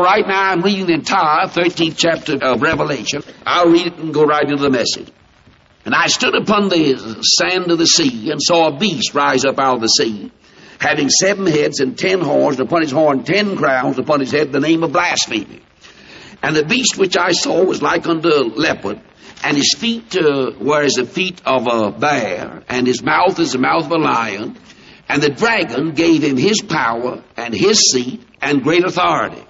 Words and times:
Right, 0.00 0.26
now 0.26 0.52
I'm 0.52 0.62
reading 0.62 0.86
the 0.86 0.94
entire 0.94 1.46
13th 1.46 1.96
chapter 1.96 2.38
of 2.40 2.62
Revelation. 2.62 3.22
I'll 3.44 3.70
read 3.70 3.88
it 3.88 3.98
and 3.98 4.14
go 4.14 4.24
right 4.24 4.44
into 4.44 4.62
the 4.62 4.70
message. 4.70 5.10
And 5.84 5.94
I 5.94 6.06
stood 6.06 6.34
upon 6.34 6.68
the 6.68 7.22
sand 7.22 7.70
of 7.70 7.78
the 7.78 7.86
sea 7.86 8.30
and 8.30 8.40
saw 8.42 8.68
a 8.68 8.78
beast 8.78 9.14
rise 9.14 9.44
up 9.44 9.58
out 9.58 9.76
of 9.76 9.80
the 9.80 9.88
sea, 9.88 10.30
having 10.80 11.08
seven 11.08 11.46
heads 11.46 11.80
and 11.80 11.98
ten 11.98 12.20
horns, 12.20 12.60
and 12.60 12.68
upon 12.68 12.82
his 12.82 12.90
horn 12.90 13.24
ten 13.24 13.56
crowns, 13.56 13.98
upon 13.98 14.20
his 14.20 14.30
head 14.30 14.52
the 14.52 14.60
name 14.60 14.82
of 14.82 14.92
blasphemy. 14.92 15.62
And 16.42 16.54
the 16.54 16.64
beast 16.64 16.96
which 16.96 17.16
I 17.16 17.32
saw 17.32 17.64
was 17.64 17.82
like 17.82 18.06
unto 18.06 18.28
a 18.28 18.44
leopard, 18.44 19.00
and 19.42 19.56
his 19.56 19.74
feet 19.76 20.16
uh, 20.16 20.52
were 20.60 20.82
as 20.82 20.94
the 20.94 21.06
feet 21.06 21.42
of 21.44 21.66
a 21.66 21.90
bear, 21.90 22.62
and 22.68 22.86
his 22.86 23.02
mouth 23.02 23.38
as 23.38 23.52
the 23.52 23.58
mouth 23.58 23.86
of 23.86 23.92
a 23.92 23.98
lion. 23.98 24.56
And 25.08 25.22
the 25.22 25.30
dragon 25.30 25.92
gave 25.92 26.22
him 26.22 26.36
his 26.36 26.60
power 26.60 27.24
and 27.36 27.54
his 27.54 27.90
seat 27.90 28.22
and 28.42 28.62
great 28.62 28.84
authority. 28.84 29.42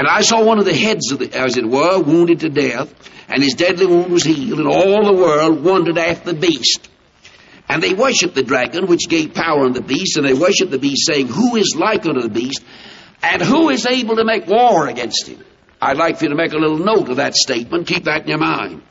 And 0.00 0.08
I 0.08 0.22
saw 0.22 0.42
one 0.42 0.58
of 0.58 0.64
the 0.64 0.72
heads, 0.72 1.12
of 1.12 1.18
the, 1.18 1.30
as 1.38 1.58
it 1.58 1.66
were, 1.68 2.00
wounded 2.00 2.40
to 2.40 2.48
death, 2.48 2.90
and 3.28 3.42
his 3.42 3.52
deadly 3.52 3.84
wound 3.84 4.10
was 4.10 4.24
healed, 4.24 4.58
and 4.58 4.66
all 4.66 5.04
the 5.04 5.12
world 5.12 5.62
wondered 5.62 5.98
after 5.98 6.32
the 6.32 6.40
beast. 6.40 6.88
And 7.68 7.82
they 7.82 7.92
worshipped 7.92 8.34
the 8.34 8.42
dragon, 8.42 8.86
which 8.86 9.10
gave 9.10 9.34
power 9.34 9.66
unto 9.66 9.78
the 9.78 9.86
beast, 9.86 10.16
and 10.16 10.26
they 10.26 10.32
worshipped 10.32 10.70
the 10.70 10.78
beast, 10.78 11.06
saying, 11.06 11.26
Who 11.26 11.56
is 11.56 11.76
like 11.78 12.06
unto 12.06 12.22
the 12.22 12.30
beast, 12.30 12.64
and 13.22 13.42
who 13.42 13.68
is 13.68 13.84
able 13.84 14.16
to 14.16 14.24
make 14.24 14.46
war 14.46 14.88
against 14.88 15.26
him? 15.26 15.44
I'd 15.82 15.98
like 15.98 16.16
for 16.16 16.24
you 16.24 16.30
to 16.30 16.34
make 16.34 16.54
a 16.54 16.58
little 16.58 16.78
note 16.78 17.10
of 17.10 17.16
that 17.16 17.34
statement. 17.34 17.86
Keep 17.86 18.04
that 18.04 18.22
in 18.22 18.28
your 18.28 18.38
mind. 18.38 18.82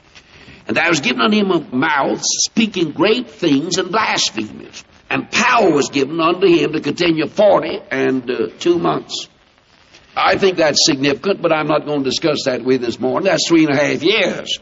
And 0.68 0.78
there 0.78 0.90
was 0.90 1.00
given 1.00 1.22
unto 1.22 1.38
him 1.38 1.50
a 1.50 1.76
mouth 1.76 2.22
speaking 2.22 2.92
great 2.92 3.32
things 3.32 3.80
and 3.80 3.90
blasphemies. 3.90 4.84
And 5.10 5.32
power 5.32 5.72
was 5.72 5.90
given 5.90 6.20
unto 6.22 6.46
him 6.46 6.74
to 6.74 6.82
continue 6.82 7.26
forty 7.26 7.80
and 7.90 8.30
uh, 8.30 8.50
two 8.60 8.78
months. 8.78 9.28
I 10.20 10.38
think 10.38 10.58
that's 10.58 10.86
significant, 10.86 11.42
but 11.42 11.54
I'm 11.54 11.68
not 11.68 11.86
going 11.86 12.04
to 12.04 12.10
discuss 12.10 12.44
that 12.46 12.64
with 12.64 12.82
you 12.82 12.86
this 12.88 13.00
morning. 13.00 13.26
That's 13.28 13.48
three 13.48 13.66
and 13.66 13.74
a 13.74 13.78
half 13.78 14.04
years. 14.04 14.60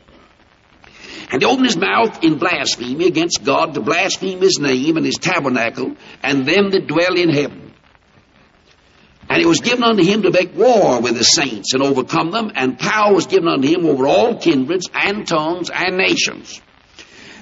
And 1.32 1.42
he 1.42 1.48
opened 1.48 1.66
his 1.66 1.78
mouth 1.78 2.24
in 2.24 2.38
blasphemy 2.38 3.06
against 3.06 3.44
God 3.44 3.74
to 3.74 3.82
blaspheme 3.82 4.40
his 4.40 4.60
name 4.60 4.96
and 4.96 5.06
his 5.06 5.16
tabernacle 5.16 5.96
and 6.24 6.46
them 6.46 6.70
that 6.70 6.88
dwell 6.88 7.18
in 7.18 7.30
heaven. 7.30 7.74
And 9.30 9.42
it 9.42 9.46
was 9.46 9.60
given 9.60 9.84
unto 9.84 10.04
him 10.04 10.22
to 10.22 10.32
make 10.32 10.56
war 10.56 11.02
with 11.02 11.18
the 11.18 11.24
saints 11.24 11.74
and 11.74 11.84
overcome 11.84 12.32
them, 12.32 12.52
and 12.56 12.80
power 12.80 13.14
was 13.14 13.28
given 13.28 13.50
unto 13.50 13.68
him 13.68 13.86
over 13.86 14.08
all 14.08 14.40
kindreds 14.40 14.90
and 14.94 15.28
tongues 15.28 15.70
and 15.70 15.98
nations. 15.98 16.62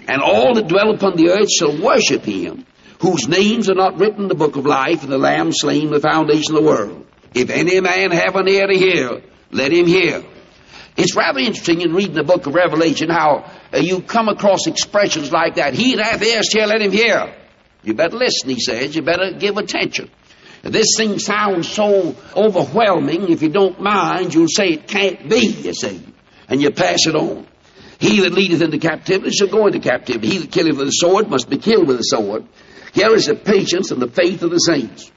And 0.07 0.21
all 0.21 0.55
that 0.55 0.67
dwell 0.67 0.95
upon 0.95 1.15
the 1.15 1.29
earth 1.29 1.51
shall 1.51 1.79
worship 1.79 2.23
him, 2.23 2.65
whose 3.01 3.27
names 3.27 3.69
are 3.69 3.75
not 3.75 3.99
written 3.99 4.23
in 4.23 4.27
the 4.29 4.35
book 4.35 4.55
of 4.55 4.65
life 4.65 5.03
and 5.03 5.11
the 5.11 5.19
Lamb 5.19 5.51
slain 5.51 5.91
the 5.91 5.99
foundation 5.99 6.55
of 6.55 6.63
the 6.63 6.67
world. 6.67 7.04
If 7.35 7.49
any 7.49 7.81
man 7.81 8.11
have 8.11 8.35
an 8.37 8.47
ear 8.47 8.65
to 8.65 8.77
hear, 8.77 9.21
let 9.51 9.71
him 9.73 9.85
hear. 9.85 10.23
It's 10.95 11.15
rather 11.17 11.39
interesting 11.39 11.81
in 11.81 11.93
reading 11.93 12.15
the 12.15 12.23
book 12.23 12.47
of 12.47 12.55
Revelation 12.55 13.09
how 13.09 13.51
uh, 13.73 13.77
you 13.79 14.01
come 14.01 14.29
across 14.29 14.67
expressions 14.67 15.33
like 15.33 15.55
that. 15.55 15.73
He 15.73 15.95
that 15.95 16.05
hath 16.05 16.23
ears 16.23 16.47
to 16.47 16.59
hear, 16.59 16.67
let 16.67 16.81
him 16.81 16.93
hear. 16.93 17.35
You 17.83 17.93
better 17.93 18.15
listen, 18.15 18.49
he 18.49 18.61
says. 18.61 18.95
You 18.95 19.01
better 19.01 19.33
give 19.33 19.57
attention. 19.57 20.09
This 20.63 20.95
thing 20.97 21.19
sounds 21.19 21.67
so 21.67 22.15
overwhelming, 22.35 23.29
if 23.29 23.41
you 23.43 23.49
don't 23.49 23.81
mind, 23.81 24.33
you'll 24.33 24.47
say 24.47 24.69
it 24.69 24.87
can't 24.87 25.29
be, 25.29 25.45
you 25.45 25.73
see. 25.73 26.01
And 26.47 26.61
you 26.61 26.71
pass 26.71 27.05
it 27.05 27.15
on. 27.15 27.45
He 27.99 28.21
that 28.21 28.31
leadeth 28.31 28.61
into 28.61 28.79
captivity 28.79 29.31
shall 29.31 29.47
go 29.47 29.67
into 29.67 29.79
captivity. 29.79 30.29
He 30.29 30.37
that 30.39 30.51
killeth 30.51 30.77
with 30.77 30.87
the 30.87 30.91
sword 30.91 31.29
must 31.29 31.49
be 31.49 31.57
killed 31.57 31.87
with 31.87 31.97
the 31.97 32.03
sword. 32.03 32.45
Here 32.93 33.13
is 33.13 33.25
the 33.25 33.35
patience 33.35 33.91
and 33.91 34.01
the 34.01 34.09
faith 34.09 34.41
of 34.41 34.51
the 34.51 34.57
saints. 34.57 35.11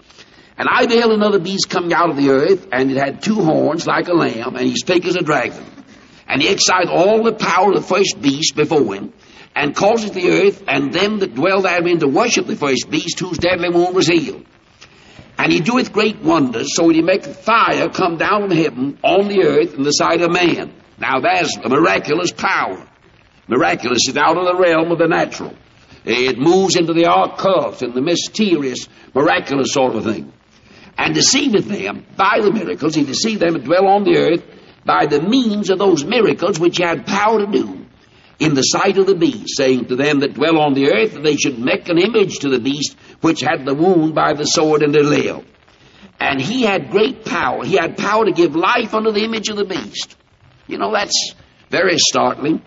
And 0.59 0.69
I 0.69 0.87
beheld 0.87 1.13
another 1.13 1.39
beast 1.39 1.71
coming 1.71 1.93
out 1.93 2.11
of 2.11 2.17
the 2.17 2.31
earth, 2.31 2.67
and 2.73 2.91
it 2.91 2.97
had 2.97 3.23
two 3.23 3.37
horns 3.37 3.87
like 3.87 4.09
a 4.09 4.13
lamb, 4.13 4.57
and 4.57 4.67
he 4.67 4.75
spake 4.75 5.07
as 5.07 5.15
a 5.15 5.23
dragon. 5.23 5.65
And 6.27 6.43
he 6.43 6.49
excited 6.49 6.89
all 6.89 7.23
the 7.23 7.33
power 7.33 7.69
of 7.69 7.77
the 7.77 7.89
first 7.89 8.21
beast 8.21 8.57
before 8.57 8.93
him, 8.93 9.13
and 9.55 9.75
causeth 9.75 10.15
the 10.15 10.31
earth 10.31 10.65
and 10.67 10.93
them 10.93 11.21
that 11.21 11.37
dwell 11.37 11.63
therein 11.63 12.01
to 12.01 12.09
worship 12.09 12.49
the 12.49 12.57
first 12.57 12.91
beast, 12.91 13.21
whose 13.21 13.39
deadly 13.39 13.69
wound 13.69 13.95
was 13.95 14.09
healed. 14.09 14.45
And 15.39 15.53
he 15.53 15.61
doeth 15.61 15.93
great 15.93 16.21
wonders, 16.23 16.75
so 16.75 16.89
that 16.89 16.97
he 16.97 17.03
maketh 17.03 17.37
fire 17.45 17.89
come 17.89 18.17
down 18.17 18.49
from 18.49 18.51
heaven 18.51 18.99
on 19.05 19.29
the 19.29 19.45
earth 19.45 19.75
in 19.75 19.85
the 19.85 19.93
sight 19.93 20.23
of 20.23 20.33
man. 20.33 20.75
Now 20.99 21.21
that's 21.21 21.57
a 21.57 21.69
miraculous 21.69 22.33
power. 22.33 22.85
Miraculous 23.47 24.09
is 24.09 24.17
out 24.17 24.37
of 24.37 24.45
the 24.45 24.61
realm 24.61 24.91
of 24.91 24.99
the 24.99 25.07
natural. 25.07 25.55
It 26.05 26.37
moves 26.37 26.75
into 26.75 26.95
the 26.95 27.05
occult 27.05 27.81
and 27.83 27.95
the 27.95 28.01
mysterious, 28.01 28.89
miraculous 29.15 29.73
sort 29.73 29.95
of 29.95 30.03
thing 30.03 30.33
and 30.99 31.15
deceiveth 31.15 31.67
them 31.67 32.05
by 32.17 32.41
the 32.43 32.53
miracles. 32.53 32.95
He 32.95 33.05
deceived 33.05 33.41
them 33.41 33.53
that 33.55 33.65
dwell 33.65 33.87
on 33.87 34.03
the 34.03 34.19
earth 34.19 34.45
by 34.85 35.07
the 35.07 35.23
means 35.23 35.71
of 35.71 35.79
those 35.79 36.05
miracles 36.05 36.59
which 36.59 36.79
he 36.79 36.83
had 36.83 37.07
power 37.07 37.39
to 37.39 37.47
do 37.47 37.87
in 38.41 38.55
the 38.55 38.63
sight 38.63 38.99
of 38.99 39.07
the 39.07 39.15
beast, 39.15 39.57
saying 39.57 39.87
to 39.87 39.97
them 39.97 40.21
that 40.21 40.35
dwell 40.35 40.59
on 40.59 40.75
the 40.75 40.93
earth 40.93 41.15
that 41.15 41.23
they 41.23 41.37
should 41.37 41.59
make 41.59 41.89
an 41.89 41.99
image 41.99 42.41
to 42.41 42.49
the 42.49 42.59
beast 42.59 42.97
which 43.21 43.41
had 43.41 43.65
the 43.65 43.75
wound 43.75 44.15
by 44.15 44.33
the 44.33 44.45
sword 44.45 44.83
and 44.83 44.93
to 44.93 45.03
live. 45.03 45.45
And 46.21 46.41
he 46.41 46.63
had 46.63 46.91
great 46.91 47.25
power. 47.25 47.65
He 47.65 47.77
had 47.77 47.97
power 47.97 48.25
to 48.25 48.33
give 48.33 48.57
life 48.57 48.93
unto 48.93 49.13
the 49.13 49.25
image 49.25 49.49
of 49.49 49.57
the 49.57 49.65
beast. 49.65 50.17
You 50.67 50.79
know, 50.79 50.93
that's 50.93 51.35
very 51.71 51.97
startling. 51.99 52.63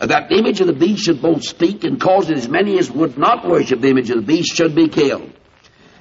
Uh, 0.00 0.06
that 0.06 0.28
the 0.28 0.36
image 0.36 0.60
of 0.60 0.66
the 0.66 0.72
beast 0.72 1.04
should 1.04 1.22
both 1.22 1.44
speak 1.44 1.84
and 1.84 2.00
cause 2.00 2.28
that 2.28 2.36
as 2.36 2.48
many 2.48 2.78
as 2.78 2.90
would 2.90 3.16
not 3.18 3.46
worship 3.46 3.80
the 3.80 3.88
image 3.88 4.10
of 4.10 4.16
the 4.16 4.22
beast 4.22 4.54
should 4.54 4.74
be 4.74 4.88
killed. 4.88 5.30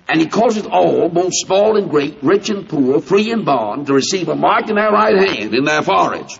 And 0.07 0.19
he 0.19 0.27
causeth 0.27 0.67
all, 0.67 1.09
both 1.09 1.31
small 1.33 1.77
and 1.77 1.89
great, 1.89 2.21
rich 2.21 2.49
and 2.49 2.67
poor, 2.67 2.99
free 3.01 3.31
and 3.31 3.45
bond, 3.45 3.87
to 3.87 3.93
receive 3.93 4.27
a 4.27 4.35
mark 4.35 4.69
in 4.69 4.75
their 4.75 4.91
right 4.91 5.15
hand, 5.15 5.53
in 5.53 5.63
their 5.63 5.81
foreheads. 5.81 6.39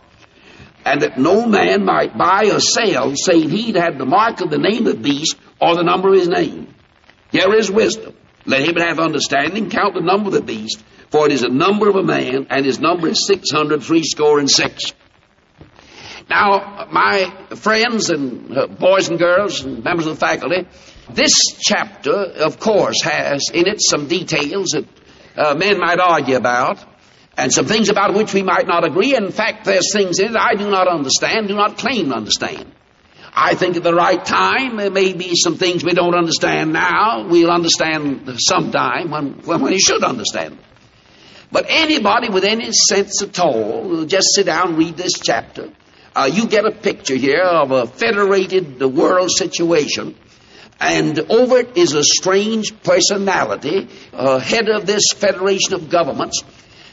And 0.85 1.01
that 1.01 1.18
no 1.18 1.46
man 1.46 1.85
might 1.85 2.18
buy 2.18 2.50
or 2.51 2.59
sell, 2.59 3.16
save 3.16 3.50
he 3.50 3.72
had 3.72 3.97
the 3.97 4.06
mark 4.06 4.41
of 4.41 4.50
the 4.50 4.57
name 4.57 4.85
of 4.85 4.97
the 4.97 5.01
beast, 5.01 5.38
or 5.62 5.75
the 5.75 5.84
number 5.84 6.09
of 6.09 6.16
his 6.16 6.28
name. 6.28 6.74
Here 7.31 7.53
is 7.53 7.72
wisdom. 7.72 8.16
Let 8.46 8.68
him 8.68 8.75
that 8.75 8.90
hath 8.90 9.00
understanding 9.00 9.69
count 9.69 9.94
the 9.94 10.01
number 10.01 10.28
of 10.28 10.34
the 10.34 10.41
beast, 10.41 10.84
for 11.09 11.25
it 11.25 11.31
is 11.31 11.44
a 11.44 11.50
number 11.50 11.90
of 11.90 11.95
a 11.95 12.03
man, 12.03 12.47
and 12.50 12.66
his 12.66 12.80
number 12.80 13.07
is 13.07 13.25
six 13.25 13.50
hundred 13.50 13.81
threescore 13.84 14.40
and 14.40 14.50
six. 14.50 14.91
Now, 16.30 16.88
my 16.91 17.47
friends 17.56 18.09
and 18.09 18.57
uh, 18.57 18.68
boys 18.68 19.09
and 19.09 19.19
girls 19.19 19.63
and 19.63 19.84
members 19.84 20.07
of 20.07 20.16
the 20.16 20.19
faculty, 20.19 20.68
this 21.09 21.33
chapter, 21.59 22.13
of 22.13 22.59
course, 22.59 23.01
has 23.03 23.49
in 23.53 23.67
it 23.67 23.81
some 23.81 24.07
details 24.07 24.69
that 24.69 24.85
uh, 25.35 25.55
men 25.55 25.79
might 25.79 25.99
argue 25.99 26.35
about, 26.35 26.83
and 27.35 27.51
some 27.51 27.65
things 27.65 27.89
about 27.89 28.13
which 28.13 28.33
we 28.33 28.43
might 28.43 28.67
not 28.67 28.83
agree. 28.85 29.15
In 29.15 29.31
fact, 29.31 29.65
there's 29.65 29.91
things 29.91 30.19
in 30.19 30.31
it 30.31 30.35
I 30.35 30.53
do 30.53 30.69
not 30.69 30.87
understand, 30.87 31.47
do 31.47 31.55
not 31.55 31.77
claim 31.77 32.09
to 32.09 32.15
understand. 32.15 32.71
I 33.35 33.55
think 33.55 33.75
at 33.75 33.83
the 33.83 33.93
right 33.93 34.23
time 34.23 34.77
there 34.77 34.91
may 34.91 35.13
be 35.13 35.35
some 35.35 35.57
things 35.57 35.83
we 35.83 35.93
don't 35.93 36.13
understand 36.13 36.71
now. 36.71 37.27
We'll 37.27 37.49
understand 37.49 38.29
sometime 38.37 39.09
when, 39.09 39.33
when 39.43 39.61
we 39.61 39.79
should 39.79 40.03
understand 40.03 40.57
them. 40.57 40.65
But 41.51 41.65
anybody 41.67 42.29
with 42.29 42.43
any 42.43 42.71
sense 42.71 43.21
at 43.23 43.39
all 43.39 43.83
will 43.83 44.05
just 44.05 44.33
sit 44.35 44.45
down 44.45 44.69
and 44.69 44.77
read 44.77 44.97
this 44.97 45.13
chapter. 45.19 45.69
Uh, 46.15 46.29
you 46.31 46.47
get 46.47 46.65
a 46.65 46.71
picture 46.71 47.15
here 47.15 47.43
of 47.43 47.71
a 47.71 47.87
federated 47.87 48.79
world 48.81 49.31
situation 49.31 50.15
and 50.83 51.17
over 51.31 51.59
it 51.59 51.77
is 51.77 51.94
a 51.94 52.03
strange 52.03 52.73
personality, 52.83 53.88
uh, 54.11 54.38
head 54.39 54.67
of 54.67 54.85
this 54.85 55.13
federation 55.16 55.73
of 55.73 55.89
governments, 55.89 56.44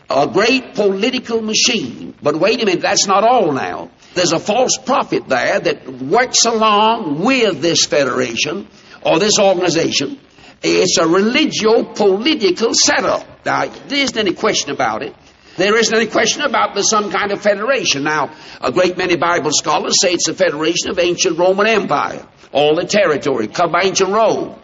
a 0.09 0.29
great 0.29 0.75
political 0.75 1.43
machine. 1.43 2.15
But 2.23 2.37
wait 2.37 2.63
a 2.63 2.67
minute, 2.67 2.83
that's 2.83 3.09
not 3.09 3.25
all 3.25 3.53
now. 3.53 3.91
There's 4.15 4.33
a 4.33 4.39
false 4.39 4.77
prophet 4.77 5.29
there 5.29 5.59
that 5.59 5.89
works 5.89 6.45
along 6.45 7.25
with 7.25 7.63
this 7.63 7.85
federation 7.85 8.69
or 9.03 9.19
this 9.19 9.39
organization. 9.41 10.21
It's 10.63 10.99
a 10.99 11.07
religio-political 11.07 12.75
setup. 12.75 13.45
Now, 13.45 13.67
there 13.67 13.99
isn't 13.99 14.19
any 14.19 14.35
question 14.35 14.71
about 14.71 15.03
it. 15.03 15.17
There 15.57 15.77
isn't 15.77 15.95
any 15.95 16.07
question 16.07 16.43
about 16.43 16.75
there's 16.75 16.91
some 16.91 17.11
kind 17.11 17.33
of 17.33 17.43
federation. 17.43 18.05
Now, 18.05 18.35
a 18.61 18.71
great 18.71 18.97
many 18.97 19.17
Bible 19.17 19.51
scholars 19.53 20.01
say 20.01 20.13
it's 20.13 20.29
a 20.29 20.35
federation 20.35 20.91
of 20.91 20.99
ancient 20.99 21.39
Roman 21.39 21.67
Empire 21.67 22.27
all 22.53 22.75
the 22.75 22.85
territory, 22.85 23.49
come 23.49 23.73
by 23.73 23.83
ancient 23.85 24.11
Rome. 24.11 24.57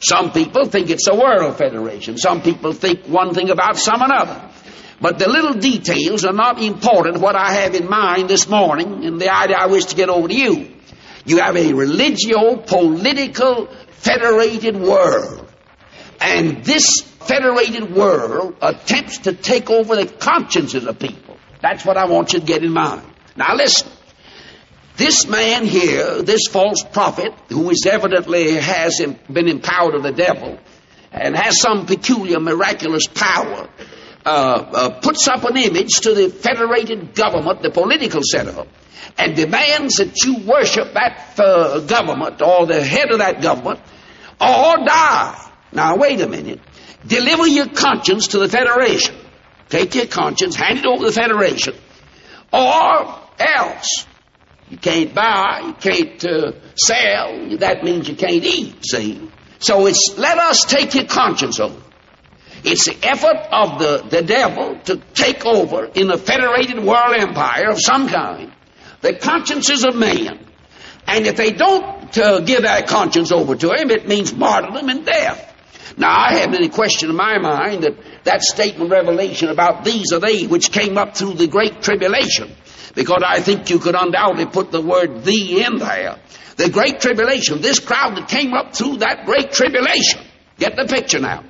Some 0.00 0.32
people 0.32 0.64
think 0.66 0.90
it's 0.90 1.06
a 1.08 1.14
world 1.14 1.56
federation. 1.56 2.18
Some 2.18 2.42
people 2.42 2.72
think 2.72 3.06
one 3.06 3.32
thing 3.34 3.50
about 3.50 3.76
some 3.76 4.02
another. 4.02 4.50
But 5.00 5.18
the 5.18 5.28
little 5.28 5.54
details 5.54 6.24
are 6.24 6.32
not 6.32 6.62
important. 6.62 7.18
What 7.18 7.36
I 7.36 7.52
have 7.52 7.74
in 7.74 7.88
mind 7.88 8.28
this 8.28 8.48
morning 8.48 9.04
and 9.04 9.20
the 9.20 9.34
idea 9.34 9.56
I 9.58 9.66
wish 9.66 9.86
to 9.86 9.96
get 9.96 10.08
over 10.08 10.28
to 10.28 10.34
you. 10.34 10.70
You 11.26 11.38
have 11.38 11.56
a 11.56 11.72
religio-political 11.72 13.66
federated 13.90 14.76
world. 14.76 15.50
And 16.20 16.62
this 16.64 17.00
federated 17.00 17.94
world 17.94 18.56
attempts 18.60 19.18
to 19.20 19.32
take 19.32 19.70
over 19.70 19.96
the 19.96 20.06
consciences 20.06 20.86
of 20.86 20.98
people. 20.98 21.38
That's 21.60 21.84
what 21.84 21.96
I 21.96 22.06
want 22.06 22.32
you 22.34 22.40
to 22.40 22.46
get 22.46 22.62
in 22.62 22.72
mind. 22.72 23.02
Now 23.36 23.54
listen. 23.56 23.90
This 24.96 25.26
man 25.26 25.64
here, 25.64 26.22
this 26.22 26.46
false 26.46 26.84
prophet, 26.84 27.32
who 27.48 27.70
is 27.70 27.84
evidently 27.84 28.54
has 28.54 29.00
been 29.30 29.48
empowered 29.48 29.96
of 29.96 30.04
the 30.04 30.12
devil 30.12 30.58
and 31.10 31.36
has 31.36 31.60
some 31.60 31.86
peculiar 31.86 32.38
miraculous 32.38 33.06
power, 33.08 33.68
uh, 34.24 34.28
uh, 34.28 35.00
puts 35.00 35.26
up 35.28 35.44
an 35.44 35.56
image 35.56 36.00
to 36.02 36.14
the 36.14 36.30
federated 36.30 37.14
government, 37.14 37.62
the 37.62 37.70
political 37.70 38.22
setup, 38.22 38.68
and 39.18 39.34
demands 39.36 39.96
that 39.96 40.24
you 40.24 40.38
worship 40.46 40.94
that 40.94 41.38
uh, 41.38 41.80
government 41.80 42.40
or 42.40 42.66
the 42.66 42.82
head 42.82 43.10
of 43.10 43.18
that 43.18 43.42
government 43.42 43.80
or 44.40 44.76
die. 44.84 45.50
Now, 45.72 45.96
wait 45.96 46.20
a 46.20 46.28
minute. 46.28 46.60
Deliver 47.06 47.46
your 47.46 47.68
conscience 47.68 48.28
to 48.28 48.38
the 48.38 48.48
Federation. 48.48 49.16
Take 49.68 49.94
your 49.94 50.06
conscience, 50.06 50.54
hand 50.54 50.78
it 50.78 50.86
over 50.86 51.04
to 51.04 51.06
the 51.06 51.12
Federation, 51.12 51.74
or 52.52 53.20
else. 53.38 54.06
You 54.74 54.78
can't 54.80 55.14
buy, 55.14 55.60
you 55.66 55.74
can't 55.74 56.24
uh, 56.24 56.52
sell, 56.74 57.58
that 57.58 57.84
means 57.84 58.08
you 58.08 58.16
can't 58.16 58.42
eat, 58.42 58.84
see? 58.84 59.30
So 59.60 59.86
it's, 59.86 60.16
let 60.18 60.36
us 60.36 60.64
take 60.64 60.96
your 60.96 61.06
conscience 61.06 61.60
over. 61.60 61.80
It's 62.64 62.86
the 62.86 62.98
effort 63.06 63.36
of 63.52 63.78
the, 63.78 64.08
the 64.08 64.22
devil 64.22 64.76
to 64.86 64.96
take 65.14 65.46
over 65.46 65.84
in 65.84 66.10
a 66.10 66.18
federated 66.18 66.82
world 66.82 67.14
empire 67.16 67.70
of 67.70 67.80
some 67.80 68.08
kind 68.08 68.52
the 69.00 69.14
consciences 69.14 69.84
of 69.84 69.94
man. 69.94 70.44
And 71.06 71.24
if 71.28 71.36
they 71.36 71.52
don't 71.52 72.18
uh, 72.18 72.40
give 72.40 72.62
that 72.62 72.88
conscience 72.88 73.30
over 73.30 73.54
to 73.54 73.70
him, 73.74 73.92
it 73.92 74.08
means 74.08 74.34
martyrdom 74.34 74.88
and 74.88 75.06
death. 75.06 75.52
Now, 75.96 76.16
I 76.18 76.34
haven't 76.38 76.56
any 76.56 76.68
question 76.68 77.10
in 77.10 77.16
my 77.16 77.38
mind 77.38 77.84
that 77.84 77.94
that 78.24 78.42
statement, 78.42 78.90
Revelation, 78.90 79.50
about 79.50 79.84
these 79.84 80.12
are 80.12 80.18
they 80.18 80.48
which 80.48 80.72
came 80.72 80.98
up 80.98 81.16
through 81.16 81.34
the 81.34 81.46
great 81.46 81.80
tribulation, 81.80 82.50
because 82.94 83.22
I 83.26 83.40
think 83.40 83.70
you 83.70 83.78
could 83.78 83.94
undoubtedly 83.94 84.46
put 84.46 84.70
the 84.70 84.80
word 84.80 85.24
"the" 85.24 85.62
in 85.62 85.78
there. 85.78 86.18
The 86.56 86.70
great 86.70 87.00
tribulation, 87.00 87.60
this 87.60 87.80
crowd 87.80 88.16
that 88.16 88.28
came 88.28 88.54
up 88.54 88.74
through 88.74 88.98
that 88.98 89.26
great 89.26 89.52
tribulation. 89.52 90.20
Get 90.58 90.76
the 90.76 90.86
picture 90.86 91.18
now. 91.18 91.42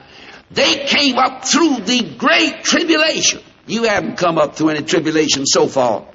They 0.51 0.87
came 0.87 1.19
up 1.19 1.45
through 1.45 1.81
the 1.81 2.15
great 2.17 2.65
tribulation. 2.65 3.41
You 3.67 3.85
haven't 3.85 4.17
come 4.17 4.39
up 4.39 4.57
through 4.57 4.71
any 4.71 4.83
tribulation 4.83 5.47
so 5.47 5.67
far. 5.67 6.07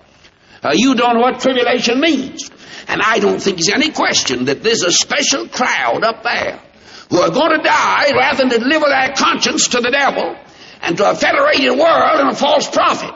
Uh, 0.64 0.72
you 0.74 0.96
don't 0.96 1.16
know 1.16 1.22
what 1.22 1.40
tribulation 1.40 2.00
means. 2.00 2.50
And 2.88 3.02
I 3.04 3.20
don't 3.20 3.40
think 3.40 3.58
there's 3.58 3.76
any 3.76 3.92
question 3.92 4.46
that 4.46 4.64
there's 4.64 4.84
a 4.84 4.92
special 4.92 5.48
crowd 5.48 6.04
up 6.04 6.24
there 6.24 6.60
who 7.10 7.18
are 7.20 7.30
going 7.30 7.58
to 7.58 7.64
die 7.64 8.12
rather 8.16 8.38
than 8.38 8.50
deliver 8.50 8.86
their 8.88 9.14
conscience 9.16 9.68
to 9.70 9.81
the 9.81 9.92
devil 9.92 10.36
and 10.81 10.98
to 10.98 11.10
a 11.10 11.16
federated 11.16 11.78
world 11.78 12.20
and 12.20 12.30
a 12.30 12.36
false 12.36 12.70
prophet. 12.70 13.14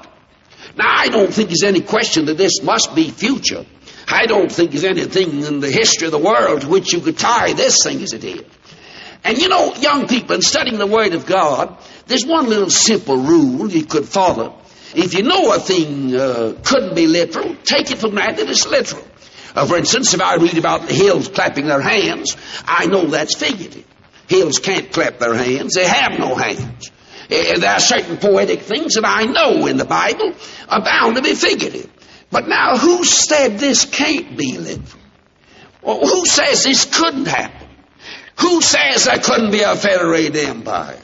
Now, 0.75 0.87
I 0.87 1.09
don't 1.09 1.31
think 1.31 1.49
there's 1.49 1.63
any 1.63 1.81
question 1.81 2.25
that 2.25 2.37
this 2.37 2.61
must 2.63 2.95
be 2.95 3.09
future. 3.09 3.65
I 4.07 4.25
don't 4.25 4.51
think 4.51 4.71
there's 4.71 4.83
anything 4.83 5.43
in 5.43 5.59
the 5.59 5.71
history 5.71 6.07
of 6.07 6.11
the 6.11 6.19
world 6.19 6.61
to 6.61 6.67
which 6.67 6.93
you 6.93 6.99
could 6.99 7.17
tie 7.17 7.53
this 7.53 7.77
thing 7.83 8.01
as 8.01 8.13
it 8.13 8.23
is. 8.23 8.43
And 9.23 9.37
you 9.37 9.47
know, 9.47 9.73
young 9.75 10.07
people, 10.07 10.35
in 10.35 10.41
studying 10.41 10.77
the 10.77 10.87
Word 10.87 11.13
of 11.13 11.25
God, 11.25 11.77
there's 12.07 12.25
one 12.25 12.49
little 12.49 12.69
simple 12.69 13.17
rule 13.17 13.69
you 13.69 13.85
could 13.85 14.05
follow. 14.05 14.59
If 14.95 15.13
you 15.13 15.23
know 15.23 15.53
a 15.53 15.59
thing 15.59 16.15
uh, 16.15 16.55
couldn't 16.63 16.95
be 16.95 17.07
literal, 17.07 17.55
take 17.63 17.89
it 17.91 17.99
for 17.99 18.09
granted 18.09 18.49
it's 18.49 18.67
literal. 18.67 19.03
Uh, 19.55 19.65
for 19.65 19.77
instance, 19.77 20.13
if 20.13 20.21
I 20.21 20.35
read 20.35 20.57
about 20.57 20.87
the 20.87 20.93
hills 20.93 21.29
clapping 21.29 21.67
their 21.67 21.81
hands, 21.81 22.35
I 22.65 22.87
know 22.87 23.05
that's 23.05 23.35
figurative. 23.35 23.85
Hills 24.27 24.59
can't 24.59 24.91
clap 24.91 25.19
their 25.19 25.35
hands. 25.35 25.75
They 25.75 25.87
have 25.87 26.17
no 26.19 26.35
hands. 26.35 26.91
Uh, 27.25 27.59
there 27.59 27.71
are 27.71 27.79
certain 27.79 28.17
poetic 28.17 28.61
things 28.61 28.95
that 28.95 29.05
I 29.05 29.23
know 29.23 29.65
in 29.67 29.77
the 29.77 29.85
Bible 29.85 30.33
are 30.69 30.83
bound 30.83 31.15
to 31.15 31.21
be 31.21 31.35
figurative. 31.35 31.89
But 32.31 32.47
now, 32.47 32.77
who 32.77 33.03
said 33.03 33.59
this 33.59 33.85
can't 33.85 34.37
be 34.37 34.57
literal? 34.57 34.99
Well, 35.81 35.99
who 35.99 36.25
says 36.25 36.63
this 36.63 36.85
couldn't 36.85 37.27
happen? 37.27 37.67
Who 38.39 38.61
says 38.61 39.05
there 39.05 39.19
couldn't 39.19 39.51
be 39.51 39.61
a 39.61 39.75
federated 39.75 40.37
empire? 40.37 40.99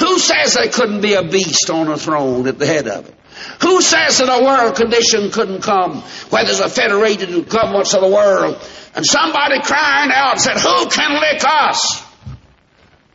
Who 0.00 0.18
says 0.18 0.54
there 0.54 0.68
couldn't 0.68 1.00
be 1.00 1.14
a 1.14 1.22
beast 1.22 1.70
on 1.70 1.88
a 1.88 1.96
throne 1.96 2.46
at 2.48 2.58
the 2.58 2.66
head 2.66 2.88
of 2.88 3.08
it? 3.08 3.14
Who 3.62 3.80
says 3.80 4.18
that 4.18 4.28
a 4.28 4.44
world 4.44 4.76
condition 4.76 5.30
couldn't 5.30 5.62
come 5.62 6.02
where 6.30 6.44
there's 6.44 6.60
a 6.60 6.68
federated 6.68 7.48
governments 7.48 7.94
of 7.94 8.00
the 8.00 8.08
world 8.08 8.60
and 8.94 9.04
somebody 9.04 9.60
crying 9.60 10.10
out 10.12 10.40
said, 10.40 10.56
Who 10.58 10.88
can 10.88 11.20
lick 11.20 11.42
us? 11.44 12.03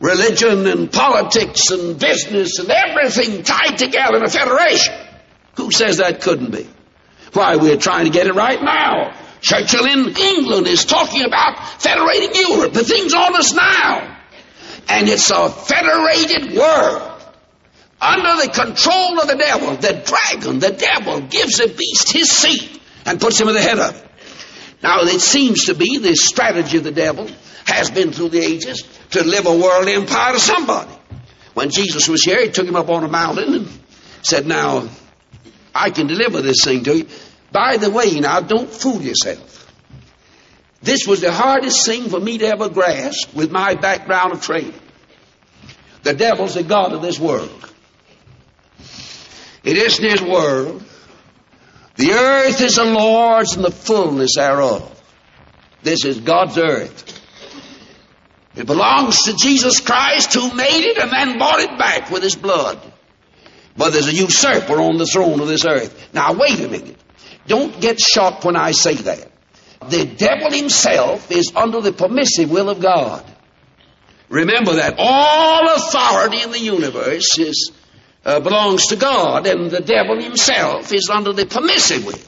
Religion 0.00 0.66
and 0.66 0.90
politics 0.90 1.70
and 1.70 1.98
business 1.98 2.58
and 2.58 2.70
everything 2.70 3.42
tied 3.42 3.76
together 3.76 4.16
in 4.16 4.24
a 4.24 4.30
federation. 4.30 4.94
Who 5.56 5.70
says 5.70 5.98
that 5.98 6.22
couldn't 6.22 6.52
be? 6.52 6.66
Why, 7.34 7.56
we're 7.56 7.76
trying 7.76 8.06
to 8.06 8.10
get 8.10 8.26
it 8.26 8.34
right 8.34 8.62
now. 8.62 9.14
Churchill 9.42 9.84
in 9.84 10.16
England 10.16 10.66
is 10.66 10.86
talking 10.86 11.22
about 11.24 11.82
federating 11.82 12.30
Europe. 12.34 12.72
The 12.72 12.84
thing's 12.84 13.12
on 13.12 13.36
us 13.36 13.52
now. 13.52 14.18
And 14.88 15.06
it's 15.06 15.30
a 15.30 15.50
federated 15.50 16.56
world 16.56 17.22
under 18.00 18.42
the 18.42 18.50
control 18.52 19.20
of 19.20 19.28
the 19.28 19.36
devil. 19.36 19.76
The 19.76 20.02
dragon, 20.02 20.58
the 20.60 20.72
devil, 20.72 21.20
gives 21.20 21.58
the 21.58 21.68
beast 21.68 22.10
his 22.10 22.30
seat 22.30 22.80
and 23.04 23.20
puts 23.20 23.38
him 23.38 23.48
at 23.48 23.52
the 23.52 23.60
head 23.60 23.78
of 23.78 23.96
it. 23.96 24.06
Now, 24.82 25.02
it 25.02 25.20
seems 25.20 25.66
to 25.66 25.74
be 25.74 25.98
the 25.98 26.16
strategy 26.16 26.78
of 26.78 26.84
the 26.84 26.90
devil 26.90 27.28
has 27.66 27.90
been 27.90 28.12
through 28.12 28.30
the 28.30 28.40
ages 28.40 28.82
to 29.10 29.24
live 29.24 29.46
a 29.46 29.56
world 29.56 29.88
empire 29.88 30.34
to 30.34 30.40
somebody. 30.40 30.90
When 31.54 31.70
Jesus 31.70 32.08
was 32.08 32.22
here, 32.22 32.42
he 32.42 32.50
took 32.50 32.66
him 32.66 32.76
up 32.76 32.88
on 32.88 33.04
a 33.04 33.08
mountain 33.08 33.54
and 33.54 33.68
said, 34.22 34.46
Now, 34.46 34.88
I 35.74 35.90
can 35.90 36.06
deliver 36.06 36.40
this 36.40 36.64
thing 36.64 36.84
to 36.84 36.98
you. 36.98 37.08
By 37.52 37.76
the 37.76 37.90
way, 37.90 38.20
now, 38.20 38.40
don't 38.40 38.70
fool 38.70 39.02
yourself. 39.02 39.50
This 40.82 41.06
was 41.06 41.20
the 41.20 41.32
hardest 41.32 41.84
thing 41.84 42.08
for 42.08 42.20
me 42.20 42.38
to 42.38 42.46
ever 42.46 42.68
grasp 42.68 43.34
with 43.34 43.50
my 43.50 43.74
background 43.74 44.32
of 44.32 44.42
training. 44.42 44.74
The 46.02 46.14
devil's 46.14 46.54
the 46.54 46.62
God 46.62 46.92
of 46.92 47.02
this 47.02 47.18
world. 47.18 47.72
It 49.62 49.76
isn't 49.76 50.04
his 50.04 50.22
world. 50.22 50.82
The 51.96 52.12
earth 52.12 52.60
is 52.62 52.76
the 52.76 52.84
Lord's 52.84 53.56
and 53.56 53.64
the 53.64 53.70
fullness 53.70 54.36
thereof. 54.36 54.86
This 55.82 56.06
is 56.06 56.20
God's 56.20 56.56
earth. 56.56 57.09
It 58.60 58.66
belongs 58.66 59.22
to 59.22 59.32
Jesus 59.32 59.80
Christ 59.80 60.34
who 60.34 60.52
made 60.52 60.84
it 60.84 60.98
and 60.98 61.10
then 61.10 61.38
bought 61.38 61.60
it 61.60 61.78
back 61.78 62.10
with 62.10 62.22
his 62.22 62.36
blood. 62.36 62.78
But 63.74 63.94
there's 63.94 64.08
a 64.08 64.12
usurper 64.12 64.74
on 64.74 64.98
the 64.98 65.06
throne 65.06 65.40
of 65.40 65.48
this 65.48 65.64
earth. 65.64 66.10
Now 66.12 66.34
wait 66.34 66.60
a 66.60 66.68
minute. 66.68 66.98
Don't 67.46 67.80
get 67.80 67.98
shocked 67.98 68.44
when 68.44 68.56
I 68.56 68.72
say 68.72 68.96
that. 68.96 69.32
The 69.88 70.04
devil 70.04 70.52
himself 70.52 71.30
is 71.30 71.52
under 71.56 71.80
the 71.80 71.94
permissive 71.94 72.50
will 72.50 72.68
of 72.68 72.80
God. 72.80 73.24
Remember 74.28 74.74
that 74.74 74.96
all 74.98 75.74
authority 75.76 76.42
in 76.42 76.50
the 76.50 76.60
universe 76.60 77.38
is 77.38 77.72
uh, 78.26 78.40
belongs 78.40 78.88
to 78.88 78.96
God, 78.96 79.46
and 79.46 79.70
the 79.70 79.80
devil 79.80 80.22
himself 80.22 80.92
is 80.92 81.08
under 81.10 81.32
the 81.32 81.46
permissive 81.46 82.04
will. 82.04 82.18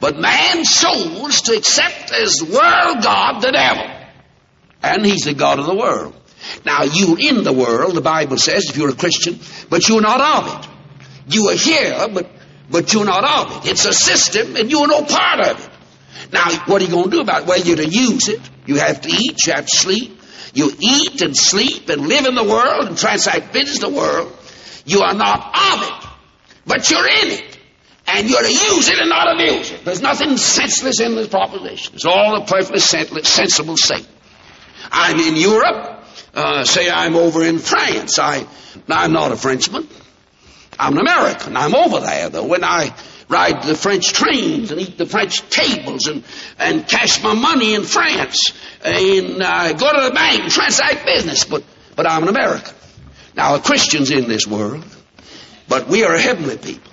But 0.00 0.18
man 0.18 0.64
chose 0.64 1.42
to 1.42 1.52
accept 1.58 2.10
as 2.10 2.42
world 2.42 3.02
God 3.02 3.42
the 3.42 3.52
devil. 3.52 3.97
And 4.82 5.04
he's 5.04 5.22
the 5.22 5.34
God 5.34 5.58
of 5.58 5.66
the 5.66 5.74
world. 5.74 6.14
Now, 6.64 6.84
you're 6.84 7.18
in 7.18 7.42
the 7.44 7.52
world, 7.52 7.94
the 7.94 8.00
Bible 8.00 8.36
says, 8.38 8.70
if 8.70 8.76
you're 8.76 8.90
a 8.90 8.94
Christian, 8.94 9.38
but 9.68 9.88
you're 9.88 10.00
not 10.00 10.20
of 10.20 10.64
it. 10.64 10.70
You 11.34 11.48
are 11.48 11.56
here, 11.56 12.08
but, 12.08 12.30
but 12.70 12.92
you're 12.92 13.04
not 13.04 13.24
of 13.24 13.66
it. 13.66 13.72
It's 13.72 13.84
a 13.84 13.92
system, 13.92 14.56
and 14.56 14.70
you're 14.70 14.86
no 14.86 15.02
part 15.02 15.40
of 15.40 15.64
it. 15.64 16.32
Now, 16.32 16.50
what 16.66 16.80
are 16.80 16.84
you 16.84 16.90
going 16.90 17.10
to 17.10 17.10
do 17.10 17.20
about 17.20 17.42
it? 17.42 17.48
Well, 17.48 17.60
you're 17.60 17.76
to 17.76 17.88
use 17.88 18.28
it. 18.28 18.40
You 18.66 18.76
have 18.76 19.00
to 19.02 19.08
eat, 19.08 19.46
you 19.46 19.52
have 19.52 19.66
to 19.66 19.76
sleep. 19.76 20.20
You 20.54 20.72
eat 20.78 21.20
and 21.22 21.36
sleep 21.36 21.88
and 21.88 22.08
live 22.08 22.26
in 22.26 22.34
the 22.34 22.44
world 22.44 22.88
and 22.88 22.96
transact 22.96 23.52
business 23.52 23.82
in 23.82 23.92
the 23.92 23.98
world. 23.98 24.32
You 24.86 25.00
are 25.02 25.14
not 25.14 25.54
of 25.54 25.88
it, 25.88 26.08
but 26.66 26.90
you're 26.90 27.06
in 27.06 27.30
it. 27.32 27.58
And 28.06 28.28
you're 28.28 28.42
to 28.42 28.50
use 28.50 28.88
it 28.88 28.98
and 28.98 29.10
not 29.10 29.34
abuse 29.34 29.70
it. 29.70 29.84
There's 29.84 30.00
nothing 30.00 30.38
senseless 30.38 31.00
in 31.00 31.14
this 31.14 31.28
proposition. 31.28 31.94
It's 31.94 32.06
all 32.06 32.36
a 32.36 32.46
perfectly 32.46 32.80
sensible 33.22 33.76
state. 33.76 34.08
I'm 34.90 35.18
in 35.18 35.36
Europe. 35.36 36.04
Uh, 36.34 36.64
say 36.64 36.90
I'm 36.90 37.16
over 37.16 37.44
in 37.44 37.58
France. 37.58 38.18
I, 38.18 38.46
I'm 38.88 39.12
not 39.12 39.32
a 39.32 39.36
Frenchman. 39.36 39.88
I'm 40.78 40.92
an 40.92 41.00
American. 41.00 41.56
I'm 41.56 41.74
over 41.74 42.00
there, 42.00 42.28
though. 42.28 42.46
When 42.46 42.62
I 42.62 42.94
ride 43.28 43.62
the 43.62 43.74
French 43.74 44.12
trains 44.12 44.70
and 44.70 44.80
eat 44.80 44.96
the 44.96 45.06
French 45.06 45.48
tables 45.50 46.06
and, 46.06 46.24
and 46.58 46.86
cash 46.86 47.22
my 47.22 47.34
money 47.34 47.74
in 47.74 47.82
France 47.82 48.52
and 48.84 49.42
uh, 49.42 49.72
go 49.74 49.92
to 49.92 50.08
the 50.08 50.14
bank 50.14 50.42
and 50.42 50.52
transact 50.52 51.04
business, 51.04 51.44
but, 51.44 51.64
but 51.96 52.06
I'm 52.06 52.22
an 52.22 52.28
American. 52.28 52.74
Now, 53.34 53.54
a 53.54 53.60
Christian's 53.60 54.10
in 54.10 54.28
this 54.28 54.46
world, 54.46 54.84
but 55.68 55.88
we 55.88 56.04
are 56.04 56.14
a 56.14 56.20
heavenly 56.20 56.56
people. 56.56 56.90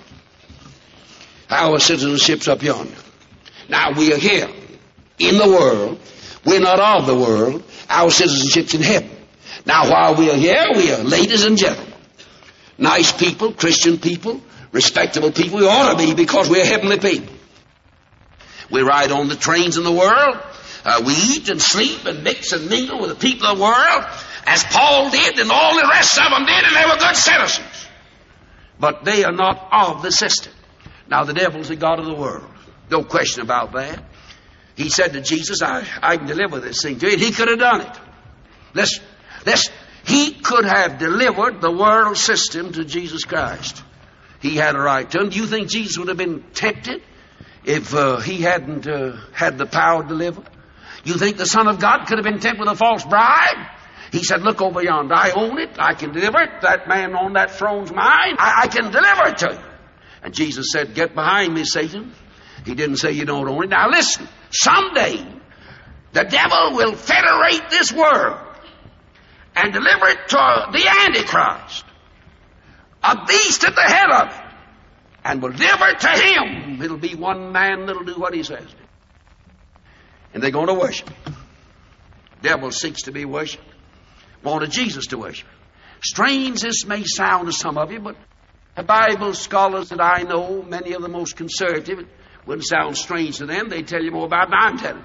Our 1.48 1.78
citizenship's 1.78 2.48
up 2.48 2.62
yonder. 2.62 2.94
Now, 3.68 3.92
we 3.92 4.12
are 4.12 4.18
here 4.18 4.48
in 5.18 5.38
the 5.38 5.48
world. 5.48 6.00
We're 6.46 6.60
not 6.60 6.78
of 6.78 7.06
the 7.06 7.14
world. 7.14 7.64
Our 7.90 8.10
citizenship's 8.10 8.74
in 8.74 8.82
heaven. 8.82 9.10
Now, 9.66 9.90
while 9.90 10.14
we 10.14 10.30
are 10.30 10.36
here, 10.36 10.66
we 10.74 10.92
are 10.92 11.02
ladies 11.02 11.44
and 11.44 11.58
gentlemen. 11.58 11.92
Nice 12.78 13.10
people, 13.12 13.52
Christian 13.52 13.98
people, 13.98 14.40
respectable 14.70 15.32
people. 15.32 15.58
We 15.58 15.66
ought 15.66 15.92
to 15.92 15.98
be 15.98 16.14
because 16.14 16.48
we're 16.48 16.64
heavenly 16.64 16.98
people. 16.98 17.34
We 18.70 18.82
ride 18.82 19.10
on 19.10 19.28
the 19.28 19.36
trains 19.36 19.76
in 19.76 19.84
the 19.84 19.92
world. 19.92 20.38
Uh, 20.84 21.02
we 21.04 21.14
eat 21.14 21.48
and 21.48 21.60
sleep 21.60 22.04
and 22.04 22.22
mix 22.22 22.52
and 22.52 22.70
mingle 22.70 23.00
with 23.00 23.10
the 23.10 23.16
people 23.16 23.48
of 23.48 23.58
the 23.58 23.64
world 23.64 24.04
as 24.46 24.62
Paul 24.62 25.10
did 25.10 25.38
and 25.40 25.50
all 25.50 25.74
the 25.74 25.88
rest 25.90 26.16
of 26.16 26.30
them 26.30 26.46
did, 26.46 26.64
and 26.64 26.76
they 26.76 26.84
were 26.88 26.98
good 26.98 27.16
citizens. 27.16 27.86
but 28.78 29.04
they 29.04 29.24
are 29.24 29.32
not 29.32 29.68
of 29.72 30.02
the 30.02 30.12
system. 30.12 30.52
Now, 31.08 31.24
the 31.24 31.32
devil's 31.32 31.68
the 31.68 31.76
God 31.76 31.98
of 31.98 32.06
the 32.06 32.14
world. 32.14 32.44
No 32.90 33.02
question 33.02 33.42
about 33.42 33.72
that. 33.72 34.00
He 34.76 34.90
said 34.90 35.14
to 35.14 35.20
Jesus, 35.20 35.62
I, 35.62 35.86
I 36.02 36.18
can 36.18 36.26
deliver 36.26 36.60
this 36.60 36.82
thing 36.82 36.98
to 36.98 37.06
you. 37.06 37.12
And 37.14 37.20
he 37.20 37.32
could 37.32 37.48
have 37.48 37.58
done 37.58 37.80
it. 37.80 37.98
Listen, 38.74 39.04
listen. 39.44 39.72
He 40.04 40.32
could 40.32 40.64
have 40.64 40.98
delivered 40.98 41.60
the 41.60 41.72
world 41.72 42.16
system 42.16 42.72
to 42.74 42.84
Jesus 42.84 43.24
Christ. 43.24 43.82
He 44.40 44.54
had 44.54 44.76
a 44.76 44.78
right 44.78 45.10
to. 45.10 45.20
And 45.20 45.32
do 45.32 45.38
you 45.38 45.46
think 45.46 45.68
Jesus 45.68 45.98
would 45.98 46.08
have 46.08 46.16
been 46.16 46.44
tempted 46.54 47.02
if 47.64 47.92
uh, 47.94 48.18
he 48.18 48.42
hadn't 48.42 48.86
uh, 48.86 49.16
had 49.32 49.58
the 49.58 49.66
power 49.66 50.02
to 50.02 50.08
deliver? 50.08 50.44
You 51.04 51.14
think 51.14 51.38
the 51.38 51.46
Son 51.46 51.66
of 51.66 51.80
God 51.80 52.04
could 52.06 52.18
have 52.18 52.24
been 52.24 52.38
tempted 52.38 52.60
with 52.60 52.68
a 52.68 52.76
false 52.76 53.04
bribe? 53.04 53.66
He 54.12 54.22
said, 54.22 54.42
Look 54.42 54.60
over 54.60 54.82
yonder. 54.82 55.14
I 55.14 55.30
own 55.30 55.58
it. 55.58 55.70
I 55.78 55.94
can 55.94 56.12
deliver 56.12 56.40
it. 56.40 56.60
That 56.62 56.86
man 56.86 57.14
on 57.14 57.32
that 57.32 57.52
throne's 57.52 57.90
mine. 57.90 58.36
I, 58.38 58.62
I 58.64 58.66
can 58.68 58.92
deliver 58.92 59.28
it 59.28 59.38
to 59.38 59.52
you. 59.54 59.70
And 60.22 60.34
Jesus 60.34 60.68
said, 60.70 60.94
Get 60.94 61.14
behind 61.14 61.54
me, 61.54 61.64
Satan. 61.64 62.12
He 62.64 62.74
didn't 62.74 62.96
say 62.96 63.12
you 63.12 63.24
don't 63.24 63.48
own 63.48 63.64
it. 63.64 63.70
Now 63.70 63.88
listen, 63.88 64.28
someday 64.62 65.24
the 66.12 66.24
devil 66.24 66.76
will 66.76 66.94
federate 66.94 67.70
this 67.70 67.92
world 67.92 68.40
and 69.54 69.72
deliver 69.72 70.08
it 70.08 70.28
to 70.28 70.68
the 70.72 70.88
Antichrist, 71.04 71.84
a 73.02 73.26
beast 73.26 73.64
at 73.64 73.74
the 73.74 73.82
head 73.82 74.10
of 74.10 74.28
it, 74.28 74.54
and 75.24 75.42
will 75.42 75.52
deliver 75.52 75.88
it 75.88 76.00
to 76.00 76.08
him. 76.08 76.82
It'll 76.82 76.96
be 76.96 77.14
one 77.14 77.52
man 77.52 77.86
that'll 77.86 78.04
do 78.04 78.14
what 78.14 78.34
he 78.34 78.42
says. 78.42 78.66
And 80.32 80.42
they're 80.42 80.50
going 80.50 80.68
to 80.68 80.74
worship. 80.74 81.10
Devil 82.42 82.70
seeks 82.70 83.02
to 83.02 83.12
be 83.12 83.24
worshipped. 83.24 83.64
Wanted 84.42 84.70
Jesus 84.70 85.06
to 85.08 85.18
worship. 85.18 85.48
Strange 86.02 86.60
this 86.60 86.84
may 86.84 87.02
sound 87.04 87.46
to 87.46 87.52
some 87.52 87.78
of 87.78 87.90
you, 87.90 88.00
but 88.00 88.16
the 88.76 88.82
Bible 88.82 89.32
scholars 89.34 89.88
that 89.88 90.00
I 90.00 90.22
know, 90.22 90.62
many 90.62 90.92
of 90.92 91.02
the 91.02 91.08
most 91.08 91.36
conservative, 91.36 92.06
wouldn't 92.46 92.66
sound 92.66 92.96
strange 92.96 93.38
to 93.38 93.46
them. 93.46 93.68
They 93.68 93.82
tell 93.82 94.02
you 94.02 94.12
more 94.12 94.26
about 94.26 94.50
than 94.50 94.58
I'm 94.58 94.78
telling. 94.78 95.04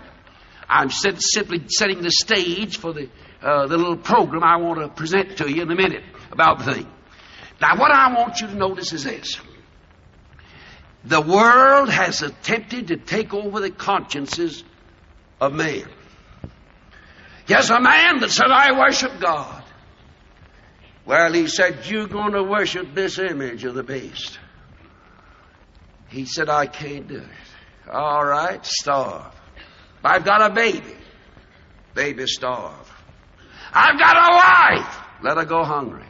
I'm 0.70 0.90
simply 0.90 1.64
setting 1.68 2.02
the 2.02 2.12
stage 2.12 2.78
for 2.78 2.94
the, 2.94 3.10
uh, 3.42 3.68
the 3.68 3.78
little 3.78 3.98
program 3.98 4.44
I 4.44 4.58
want 4.58 4.80
to 4.80 4.88
present 4.88 5.38
to 5.38 5.52
you 5.52 5.64
in 5.64 5.72
a 5.72 5.76
minute 5.76 6.04
about 6.32 6.60
the 6.60 6.74
thing. 6.76 6.88
Now, 7.60 7.78
what 7.78 7.92
I 7.92 8.14
want 8.14 8.40
you 8.40 8.48
to 8.48 8.56
notice 8.56 8.94
is 8.94 9.04
this. 9.04 9.40
The 11.04 11.20
world 11.20 11.90
has 11.90 12.22
attempted 12.22 12.88
to 12.88 12.98
take 12.98 13.34
over 13.34 13.60
the 13.60 13.72
consciences 13.72 14.64
of 15.42 15.54
man. 15.54 15.84
Yes, 17.48 17.70
a 17.70 17.82
man 17.82 18.20
that 18.20 18.30
said, 18.30 18.52
I 18.52 18.80
worship 18.80 19.20
God. 19.20 19.64
Well, 21.06 21.34
he 21.34 21.48
said, 21.48 21.86
You're 21.86 22.08
going 22.08 22.34
to 22.34 22.44
worship 22.44 22.94
this 22.94 23.18
image 23.18 23.64
of 23.64 23.74
the 23.74 23.84
beast. 23.84 24.40
He 26.12 26.26
said, 26.26 26.50
I 26.50 26.66
can't 26.68 27.08
do 27.08 27.18
it. 27.18 27.90
All 27.92 28.24
right, 28.26 28.64
starve. 28.66 29.34
I've 30.04 30.26
got 30.26 30.52
a 30.52 30.54
baby. 30.54 30.96
Baby 31.94 32.28
starve. 32.28 32.92
I've 33.74 33.98
got 33.98 34.18
a 34.18 34.36
wife. 34.36 34.98
Let 35.24 35.38
her 35.38 35.46
go 35.46 35.64
hungry. 35.64 36.06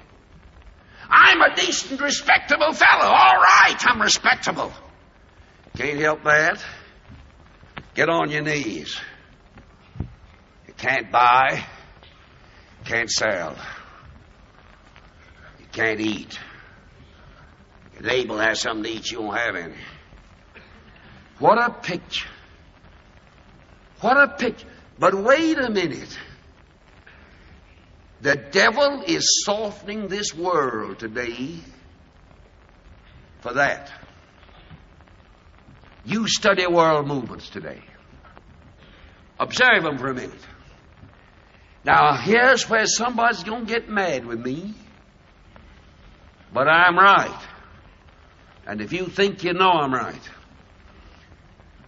I'm 1.07 1.41
a 1.41 1.55
decent, 1.55 2.01
respectable 2.01 2.73
fellow. 2.73 3.05
All 3.05 3.35
right, 3.35 3.77
I'm 3.81 4.01
respectable. 4.01 4.71
Can't 5.77 5.99
help 5.99 6.23
that. 6.23 6.63
Get 7.93 8.09
on 8.09 8.31
your 8.31 8.41
knees. 8.41 8.99
You 9.99 10.73
can't 10.77 11.11
buy. 11.11 11.63
Can't 12.85 13.09
sell. 13.09 13.55
You 15.59 15.65
can't 15.71 15.99
eat. 15.99 16.39
Your 17.93 18.03
neighbor 18.03 18.41
has 18.41 18.61
something 18.61 18.83
to 18.83 18.89
eat, 18.89 19.11
you 19.11 19.21
won't 19.21 19.37
have 19.37 19.55
any. 19.55 19.75
What 21.41 21.57
a 21.57 21.73
picture. 21.73 22.29
What 23.99 24.15
a 24.15 24.27
picture. 24.27 24.67
But 24.99 25.15
wait 25.15 25.57
a 25.57 25.71
minute. 25.71 26.15
The 28.21 28.35
devil 28.35 29.01
is 29.07 29.41
softening 29.43 30.07
this 30.07 30.35
world 30.35 30.99
today 30.99 31.55
for 33.39 33.53
that. 33.53 33.91
You 36.05 36.27
study 36.27 36.67
world 36.67 37.07
movements 37.07 37.49
today. 37.49 37.81
Observe 39.39 39.81
them 39.81 39.97
for 39.97 40.11
a 40.11 40.13
minute. 40.13 40.47
Now, 41.83 42.17
here's 42.21 42.69
where 42.69 42.85
somebody's 42.85 43.43
going 43.43 43.65
to 43.65 43.73
get 43.73 43.89
mad 43.89 44.27
with 44.27 44.39
me. 44.39 44.75
But 46.53 46.67
I'm 46.67 46.95
right. 46.99 47.41
And 48.67 48.79
if 48.79 48.93
you 48.93 49.07
think 49.07 49.43
you 49.43 49.53
know 49.53 49.71
I'm 49.71 49.91
right, 49.91 50.21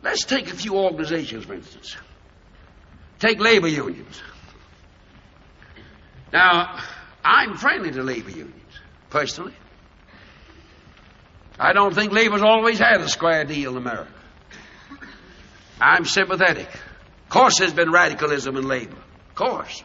let's 0.03 0.25
take 0.25 0.51
a 0.51 0.55
few 0.55 0.75
organizations, 0.75 1.45
for 1.45 1.53
instance. 1.53 1.97
Take 3.19 3.39
labor 3.39 3.67
unions. 3.67 4.21
Now, 6.31 6.79
I'm 7.23 7.55
friendly 7.55 7.91
to 7.91 8.03
labor 8.03 8.31
unions, 8.31 8.79
personally. 9.09 9.53
I 11.59 11.73
don't 11.73 11.93
think 11.93 12.11
labor's 12.11 12.41
always 12.41 12.79
had 12.79 12.99
a 13.01 13.07
square 13.07 13.45
deal 13.45 13.71
in 13.71 13.77
America. 13.77 14.11
I'm 15.79 16.05
sympathetic. 16.05 16.67
Of 16.67 17.29
course, 17.29 17.59
there's 17.59 17.73
been 17.73 17.91
radicalism 17.91 18.57
in 18.57 18.67
labor. 18.67 18.97
Of 19.29 19.35
course. 19.35 19.83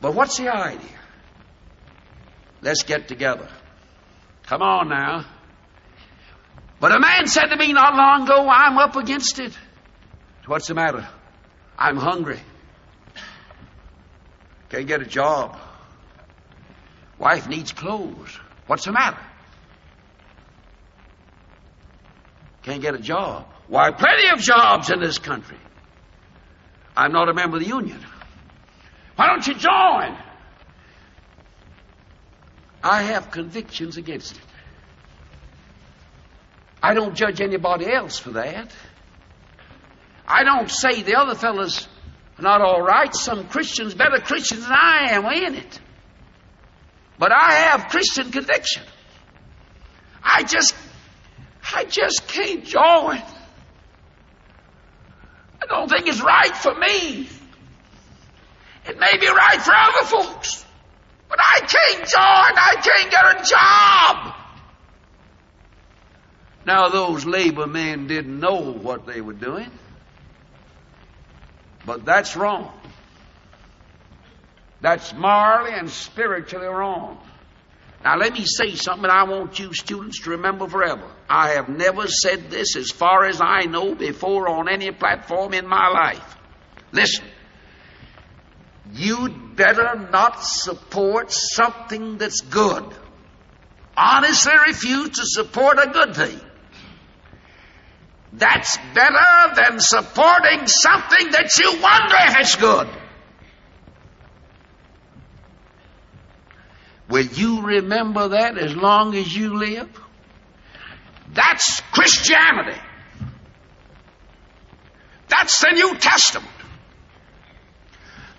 But 0.00 0.14
what's 0.14 0.36
the 0.36 0.54
idea? 0.54 0.98
Let's 2.62 2.82
get 2.82 3.08
together. 3.08 3.48
Come 4.44 4.62
on 4.62 4.88
now. 4.88 5.24
But 6.80 6.92
a 6.92 6.98
man 6.98 7.26
said 7.26 7.46
to 7.46 7.56
me 7.56 7.74
not 7.74 7.94
long 7.94 8.22
ago, 8.22 8.48
I'm 8.48 8.78
up 8.78 8.96
against 8.96 9.38
it. 9.38 9.56
What's 10.46 10.66
the 10.66 10.74
matter? 10.74 11.06
I'm 11.78 11.96
hungry. 11.96 12.40
Can't 14.70 14.86
get 14.86 15.02
a 15.02 15.04
job. 15.04 15.58
Wife 17.18 17.48
needs 17.48 17.72
clothes. 17.72 18.38
What's 18.66 18.86
the 18.86 18.92
matter? 18.92 19.20
Can't 22.62 22.80
get 22.80 22.94
a 22.94 22.98
job. 22.98 23.46
Why, 23.68 23.90
plenty 23.90 24.28
of 24.30 24.38
jobs 24.38 24.90
in 24.90 25.00
this 25.00 25.18
country. 25.18 25.58
I'm 26.96 27.12
not 27.12 27.28
a 27.28 27.34
member 27.34 27.58
of 27.58 27.62
the 27.62 27.68
union. 27.68 28.00
Why 29.16 29.26
don't 29.26 29.46
you 29.46 29.54
join? 29.54 30.16
I 32.82 33.02
have 33.02 33.30
convictions 33.30 33.98
against 33.98 34.36
it. 34.36 34.42
I 36.82 36.94
don't 36.94 37.14
judge 37.14 37.40
anybody 37.40 37.92
else 37.92 38.18
for 38.18 38.30
that. 38.30 38.72
I 40.26 40.44
don't 40.44 40.70
say 40.70 41.02
the 41.02 41.16
other 41.16 41.34
fellows 41.34 41.88
are 42.38 42.42
not 42.42 42.62
all 42.62 42.80
right. 42.80 43.14
Some 43.14 43.48
Christians 43.48 43.94
better 43.94 44.20
Christians 44.20 44.62
than 44.62 44.72
I 44.72 45.08
am 45.10 45.24
in 45.26 45.56
it. 45.56 45.80
But 47.18 47.32
I 47.32 47.52
have 47.52 47.88
Christian 47.88 48.30
conviction. 48.30 48.82
I 50.22 50.42
just 50.42 50.74
I 51.74 51.84
just 51.84 52.26
can't 52.28 52.64
join. 52.64 53.22
I 55.62 55.66
don't 55.68 55.88
think 55.90 56.06
it's 56.06 56.22
right 56.22 56.56
for 56.56 56.74
me. 56.74 57.28
It 58.86 58.98
may 58.98 59.18
be 59.20 59.28
right 59.28 59.60
for 59.60 59.72
other 59.74 60.06
folks, 60.06 60.64
but 61.28 61.38
I 61.38 61.60
can't 61.60 62.08
join. 62.08 62.18
I 62.18 62.76
can't 62.80 63.10
get 63.10 63.24
a 63.24 63.44
job. 63.44 64.39
Now, 66.70 66.88
those 66.88 67.26
labor 67.26 67.66
men 67.66 68.06
didn't 68.06 68.38
know 68.38 68.72
what 68.72 69.04
they 69.04 69.20
were 69.20 69.32
doing, 69.32 69.72
but 71.84 72.04
that's 72.04 72.36
wrong. 72.36 72.72
That's 74.80 75.12
morally 75.12 75.72
and 75.72 75.90
spiritually 75.90 76.68
wrong. 76.68 77.18
Now, 78.04 78.18
let 78.18 78.32
me 78.34 78.44
say 78.44 78.76
something 78.76 79.10
I 79.10 79.24
want 79.24 79.58
you 79.58 79.74
students 79.74 80.22
to 80.22 80.30
remember 80.30 80.68
forever. 80.68 81.10
I 81.28 81.54
have 81.54 81.68
never 81.68 82.06
said 82.06 82.52
this 82.52 82.76
as 82.76 82.92
far 82.92 83.24
as 83.24 83.40
I 83.40 83.62
know 83.62 83.96
before 83.96 84.48
on 84.48 84.68
any 84.68 84.92
platform 84.92 85.54
in 85.54 85.66
my 85.66 85.88
life. 85.88 86.36
Listen, 86.92 87.26
you'd 88.92 89.56
better 89.56 90.06
not 90.12 90.44
support 90.44 91.32
something 91.32 92.18
that's 92.18 92.42
good. 92.42 92.84
Honestly 93.96 94.52
refuse 94.68 95.08
to 95.18 95.22
support 95.24 95.80
a 95.80 95.90
good 95.90 96.14
thing. 96.14 96.40
That's 98.32 98.76
better 98.94 99.54
than 99.54 99.80
supporting 99.80 100.66
something 100.66 101.30
that 101.32 101.50
you 101.58 101.80
wonder 101.82 102.14
if 102.28 102.36
it's 102.38 102.56
good. 102.56 102.88
Will 107.08 107.26
you 107.26 107.62
remember 107.62 108.28
that 108.28 108.56
as 108.56 108.74
long 108.76 109.16
as 109.16 109.36
you 109.36 109.56
live? 109.56 109.88
That's 111.32 111.80
Christianity. 111.92 112.80
That's 115.28 115.58
the 115.58 115.72
New 115.72 115.96
Testament. 115.96 116.52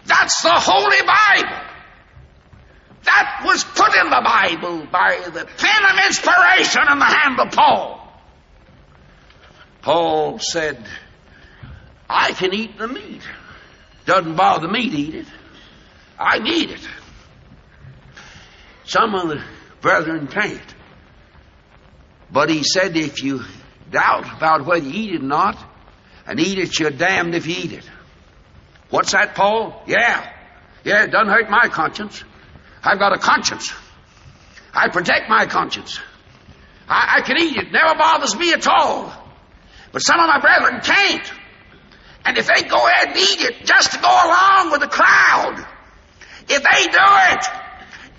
That's 0.05 0.41
the 0.41 0.53
Holy 0.53 1.01
Bible. 1.01 1.67
That 3.03 3.41
was 3.45 3.63
put 3.63 3.95
in 3.97 4.09
the 4.09 4.21
Bible 4.23 4.87
by 4.91 5.19
the 5.25 5.45
pen 5.45 5.85
of 5.89 6.05
inspiration 6.05 6.83
in 6.91 6.99
the 6.99 7.05
hand 7.05 7.39
of 7.39 7.51
Paul. 7.51 8.00
Paul 9.81 10.39
said, 10.39 10.85
I 12.09 12.33
can 12.33 12.53
eat 12.53 12.77
the 12.77 12.87
meat. 12.87 13.21
Doesn't 14.05 14.35
bother 14.35 14.67
me 14.67 14.89
to 14.89 14.97
eat 14.97 15.15
it. 15.15 15.27
I 16.19 16.39
need 16.39 16.71
it. 16.71 16.87
Some 18.85 19.15
of 19.15 19.29
the 19.29 19.43
brethren 19.81 20.27
can't. 20.27 20.75
But 22.31 22.49
he 22.49 22.63
said, 22.63 22.95
if 22.95 23.23
you 23.23 23.41
doubt 23.89 24.37
about 24.37 24.65
whether 24.65 24.85
you 24.85 24.93
eat 24.93 25.15
it 25.15 25.21
or 25.21 25.25
not, 25.25 25.57
and 26.27 26.39
eat 26.39 26.59
it, 26.59 26.79
you're 26.79 26.91
damned 26.91 27.35
if 27.35 27.47
you 27.47 27.55
eat 27.57 27.73
it. 27.73 27.89
What's 28.89 29.11
that, 29.13 29.35
Paul? 29.35 29.83
Yeah. 29.87 30.31
Yeah, 30.83 31.03
it 31.03 31.11
doesn't 31.11 31.29
hurt 31.29 31.49
my 31.49 31.67
conscience. 31.69 32.23
I've 32.83 32.99
got 32.99 33.13
a 33.13 33.17
conscience. 33.19 33.73
I 34.73 34.89
protect 34.89 35.29
my 35.29 35.45
conscience. 35.45 35.99
I, 36.87 37.17
I 37.17 37.21
can 37.21 37.37
eat 37.39 37.57
it. 37.57 37.71
Never 37.71 37.97
bothers 37.97 38.35
me 38.35 38.53
at 38.53 38.67
all. 38.67 39.20
But 39.91 39.99
some 39.99 40.19
of 40.19 40.27
my 40.27 40.39
brethren 40.39 40.81
can't. 40.81 41.31
And 42.23 42.37
if 42.37 42.47
they 42.47 42.63
go 42.63 42.87
ahead 42.87 43.09
and 43.09 43.17
eat 43.17 43.41
it 43.41 43.65
just 43.65 43.91
to 43.93 43.99
go 43.99 44.07
along 44.07 44.71
with 44.71 44.81
the 44.81 44.87
crowd, 44.87 45.65
if 46.47 46.63
they 46.63 46.83
do 46.87 47.07
it, 47.31 47.45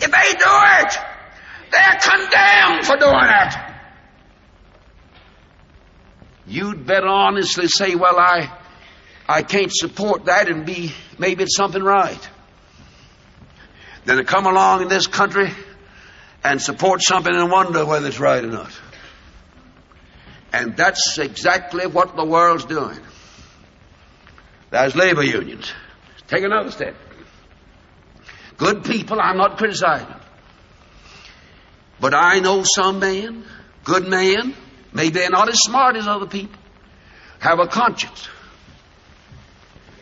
if 0.00 0.10
they 0.10 0.32
do 0.32 0.54
it, 0.80 0.98
they're 1.70 1.98
condemned 2.00 2.86
for 2.86 2.96
doing 2.96 3.28
it. 3.28 3.54
You'd 6.46 6.84
better 6.86 7.06
honestly 7.06 7.68
say, 7.68 7.94
well, 7.94 8.18
I, 8.18 8.52
I 9.28 9.42
can't 9.42 9.72
support 9.72 10.26
that 10.26 10.48
and 10.48 10.66
be, 10.66 10.92
maybe 11.18 11.44
it's 11.44 11.56
something 11.56 11.82
right. 11.82 12.28
Than 14.04 14.16
to 14.16 14.24
come 14.24 14.46
along 14.46 14.82
in 14.82 14.88
this 14.88 15.06
country 15.06 15.52
and 16.42 16.60
support 16.60 17.02
something 17.02 17.32
and 17.34 17.50
wonder 17.50 17.86
whether 17.86 18.08
it's 18.08 18.18
right 18.18 18.44
or 18.44 18.48
not. 18.48 18.72
And 20.52 20.76
that's 20.76 21.18
exactly 21.18 21.86
what 21.86 22.14
the 22.14 22.24
world's 22.24 22.66
doing. 22.66 22.98
There's 24.70 24.94
labor 24.94 25.22
unions. 25.22 25.72
Take 26.28 26.44
another 26.44 26.70
step. 26.70 26.94
Good 28.56 28.84
people, 28.84 29.20
I'm 29.20 29.38
not 29.38 29.58
criticizing. 29.58 30.14
But 32.00 32.14
I 32.14 32.40
know 32.40 32.64
some 32.64 32.98
men, 32.98 33.44
good 33.84 34.08
men, 34.08 34.54
maybe 34.92 35.10
they're 35.10 35.30
not 35.30 35.48
as 35.48 35.58
smart 35.60 35.96
as 35.96 36.06
other 36.06 36.26
people, 36.26 36.60
have 37.38 37.58
a 37.58 37.66
conscience. 37.66 38.28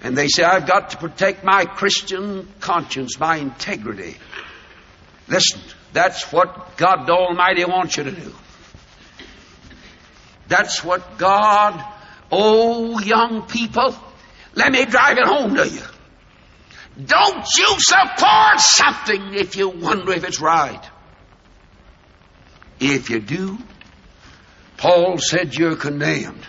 And 0.02 0.16
they 0.16 0.28
say, 0.28 0.45
I've 0.45 0.66
got 0.66 0.90
to 0.90 0.97
protect 0.97 1.45
my 1.45 1.64
Christian 1.64 2.49
conscience, 2.61 3.21
my 3.21 3.37
integrity. 3.37 4.16
Listen, 5.28 5.61
that's 5.92 6.33
what 6.33 6.76
God 6.76 7.09
Almighty 7.11 7.64
wants 7.64 7.97
you 7.97 8.04
to 8.04 8.12
do. 8.12 8.35
That's 10.50 10.83
what 10.83 11.16
God, 11.16 11.80
oh 12.33 12.99
young 12.99 13.42
people, 13.42 13.95
let 14.54 14.73
me 14.73 14.85
drive 14.85 15.16
it 15.16 15.25
home 15.25 15.54
to 15.54 15.69
you. 15.69 15.83
Don't 17.07 17.47
you 17.57 17.76
support 17.78 18.59
something 18.59 19.35
if 19.35 19.54
you 19.54 19.69
wonder 19.69 20.12
if 20.12 20.25
it's 20.25 20.40
right. 20.40 20.85
If 22.80 23.11
you 23.11 23.21
do, 23.21 23.59
Paul 24.76 25.19
said 25.19 25.54
you're 25.54 25.76
condemned. 25.76 26.45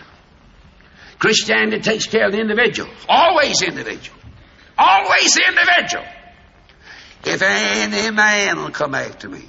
Christianity 1.20 1.80
takes 1.80 2.06
care 2.06 2.26
of 2.26 2.32
the 2.32 2.40
individual. 2.40 2.90
Always 3.08 3.62
individual. 3.62 4.18
Always 4.76 5.38
individual. 5.38 6.04
If 7.24 7.40
any 7.40 8.10
man 8.10 8.56
will 8.56 8.70
come 8.72 8.96
after 8.96 9.28
me, 9.28 9.44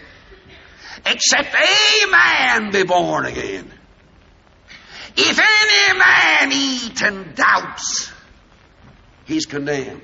except 1.07 1.55
a 1.55 2.11
man 2.11 2.71
be 2.71 2.83
born 2.83 3.25
again. 3.25 3.71
If 5.15 5.39
any 5.39 5.99
man 5.99 6.51
eat 6.51 7.01
and 7.01 7.35
doubts, 7.35 8.11
he's 9.25 9.45
condemned. 9.45 10.01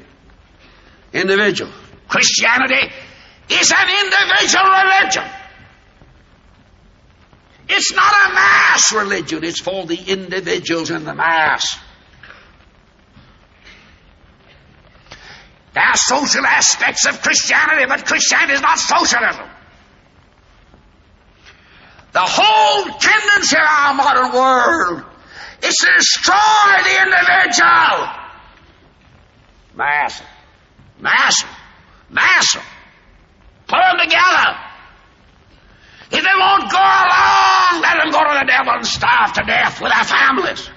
Individual. 1.13 1.71
Christianity 2.07 2.91
is 3.49 3.71
an 3.71 3.89
individual 4.05 4.65
religion. 4.65 5.23
It's 7.67 7.93
not 7.93 8.13
a 8.25 8.33
mass 8.33 8.93
religion, 8.93 9.43
it's 9.43 9.61
for 9.61 9.85
the 9.85 9.95
individuals 9.95 10.89
in 10.89 11.05
the 11.05 11.13
mass. 11.13 11.77
There 15.73 15.83
are 15.83 15.95
social 15.95 16.45
aspects 16.45 17.05
of 17.05 17.21
Christianity, 17.21 17.85
but 17.87 18.05
Christianity 18.05 18.53
is 18.53 18.61
not 18.61 18.79
socialism. 18.79 19.45
The 22.19 22.25
whole 22.25 22.83
tendency 22.99 23.55
of 23.55 23.63
our 23.63 23.93
modern 23.93 24.33
world 24.33 25.03
is 25.63 25.73
to 25.73 25.87
destroy 25.97 26.83
the 26.83 27.01
individual. 27.01 28.09
Mass. 29.73 30.21
Mass. 30.99 31.45
Mass. 32.09 32.57
Put 33.67 33.77
them 33.79 33.99
together. 34.03 34.57
If 36.11 36.21
they 36.21 36.37
won't 36.37 36.69
go 36.69 36.77
along, 36.77 37.81
let 37.83 38.03
them 38.03 38.11
go 38.11 38.19
to 38.19 38.39
the 38.39 38.45
devil 38.45 38.73
and 38.73 38.85
starve 38.85 39.31
to 39.33 39.43
death 39.45 39.79
with 39.79 39.93
their 39.93 40.03
families. 40.03 40.69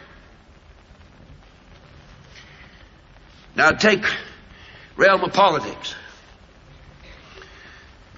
Now 3.57 3.73
take 3.73 4.05
realm 4.97 5.25
of 5.25 5.33
politics. 5.33 5.97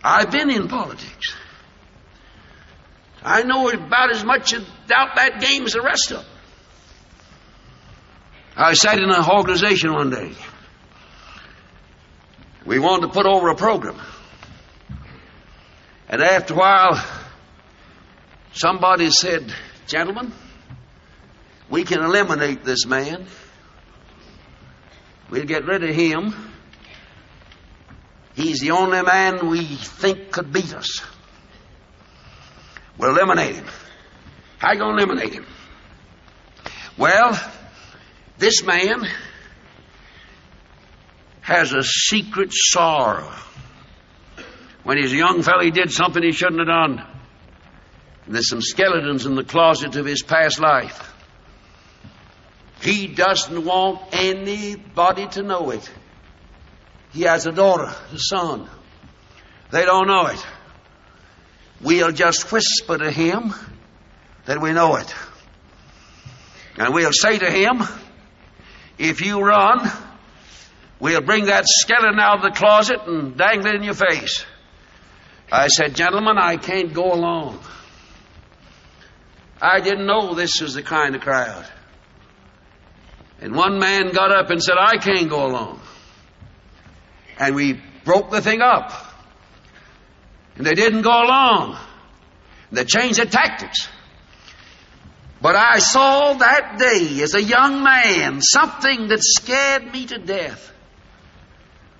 I've 0.03 0.31
been 0.31 0.51
in 0.51 0.69
politics. 0.69 1.35
I 3.25 3.43
know 3.43 3.71
about 3.71 4.11
as 4.11 4.23
much 4.23 4.53
about 4.53 5.17
that 5.17 5.41
game 5.41 5.65
as 5.65 5.73
the 5.73 5.81
rest 5.81 6.11
of 6.13 6.19
them. 6.19 6.27
I 8.57 8.75
sat 8.75 8.99
in 8.99 9.11
an 9.11 9.25
organization 9.25 9.95
one 9.95 10.11
day. 10.11 10.33
We 12.67 12.79
wanted 12.79 13.07
to 13.09 13.13
put 13.13 13.27
over 13.27 13.49
a 13.49 13.57
program. 13.57 13.99
And 16.09 16.23
after 16.23 16.55
a 16.55 16.57
while, 16.57 17.05
somebody 18.53 19.11
said, 19.11 19.53
Gentlemen, 19.87 20.33
we 21.71 21.85
can 21.85 22.03
eliminate 22.03 22.63
this 22.63 22.87
man. 22.87 23.27
We'll 25.31 25.47
get 25.47 25.65
rid 25.65 25.83
of 25.83 25.95
him. 25.95 26.35
He's 28.35 28.61
the 28.61 28.73
only 28.73 29.03
man 29.03 29.49
we 29.49 29.65
think 29.65 30.31
could 30.31 30.53
beat 30.53 30.75
us. 30.75 31.01
We'll 32.99 33.11
eliminate 33.11 33.57
him. 33.57 33.67
How 34.59 34.73
you 34.73 34.79
going 34.79 34.97
to 34.97 35.03
eliminate 35.03 35.35
him? 35.35 35.47
Well, 36.97 37.39
this 38.39 38.63
man 38.63 39.07
has 41.41 41.73
a 41.73 41.83
secret 41.83 42.53
sorrow. 42.53 43.31
When 44.85 44.99
he's 44.99 45.13
a 45.13 45.17
young 45.17 45.43
fellow, 45.43 45.63
he 45.63 45.71
did 45.71 45.91
something 45.91 46.23
he 46.23 46.33
shouldn't 46.33 46.61
have 46.61 46.69
done. 46.69 47.07
There's 48.27 48.49
some 48.49 48.63
skeletons 48.63 49.27
in 49.27 49.35
the 49.35 49.45
closet 49.45 49.97
of 49.97 50.07
his 50.07 50.23
past 50.23 50.61
life. 50.61 51.13
He 52.81 53.07
doesn't 53.07 53.65
want 53.65 54.01
anybody 54.13 55.27
to 55.29 55.43
know 55.43 55.71
it. 55.71 55.91
He 57.13 57.23
has 57.23 57.47
a 57.47 57.53
daughter, 57.53 57.95
a 58.13 58.19
son. 58.19 58.69
They 59.71 59.85
don't 59.85 60.07
know 60.07 60.27
it. 60.27 60.47
We'll 61.85 62.13
just 62.13 62.51
whisper 62.51 62.97
to 62.97 63.11
him 63.11 63.55
that 64.47 64.61
we 64.61 64.73
know 64.73 64.97
it. 64.97 65.15
And 66.79 66.95
we'll 66.95 67.13
say 67.13 67.39
to 67.39 67.51
him, 67.51 67.83
if 68.99 69.21
you 69.21 69.41
run, 69.43 69.91
we'll 70.99 71.21
bring 71.21 71.47
that 71.47 71.65
skeleton 71.67 72.19
out 72.19 72.39
of 72.39 72.43
the 72.43 72.59
closet 72.59 73.01
and 73.07 73.37
dangle 73.37 73.67
it 73.67 73.75
in 73.75 73.83
your 73.83 73.95
face. 73.95 74.47
I 75.53 75.69
said, 75.69 75.95
gentlemen, 75.95 76.39
I 76.39 76.57
can't 76.57 76.95
go 76.95 77.13
along. 77.13 77.61
I 79.61 79.81
didn't 79.81 80.07
know 80.07 80.35
this 80.35 80.61
was 80.63 80.75
the 80.75 80.83
kind 80.83 81.15
of 81.15 81.21
crowd. 81.21 81.67
And 83.41 83.55
one 83.55 83.79
man 83.79 84.11
got 84.13 84.33
up 84.33 84.49
and 84.49 84.63
said, 84.63 84.77
I 84.81 84.97
can't 84.97 85.29
go 85.29 85.47
along. 85.47 85.81
And 87.39 87.55
we 87.55 87.81
broke 88.05 88.31
the 88.31 88.41
thing 88.41 88.63
up. 88.63 88.91
And 90.57 90.67
they 90.67 90.75
didn't 90.75 91.03
go 91.03 91.11
along. 91.11 91.79
They 92.71 92.85
changed 92.85 93.19
their 93.19 93.27
tactics. 93.27 93.89
But 95.41 95.57
I 95.57 95.79
saw 95.79 96.35
that 96.35 96.79
day 96.79 97.23
as 97.23 97.35
a 97.35 97.43
young 97.43 97.83
man 97.83 98.41
something 98.41 99.09
that 99.09 99.19
scared 99.23 99.93
me 99.93 100.07
to 100.07 100.19
death. 100.19 100.73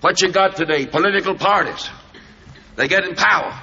What 0.01 0.23
you 0.23 0.33
got 0.33 0.57
today? 0.57 0.87
Political 0.87 1.37
parties. 1.37 1.89
They 2.77 2.89
get 2.89 3.05
in 3.05 3.15
power. 3.15 3.61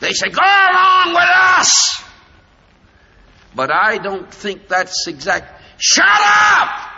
They 0.00 0.12
say, 0.12 0.28
go 0.30 0.42
along 0.42 1.14
with 1.14 1.30
us. 1.58 2.02
But 3.54 3.70
I 3.72 3.98
don't 3.98 4.32
think 4.32 4.68
that's 4.68 5.06
exact. 5.06 5.62
Shut 5.78 6.04
up! 6.06 6.90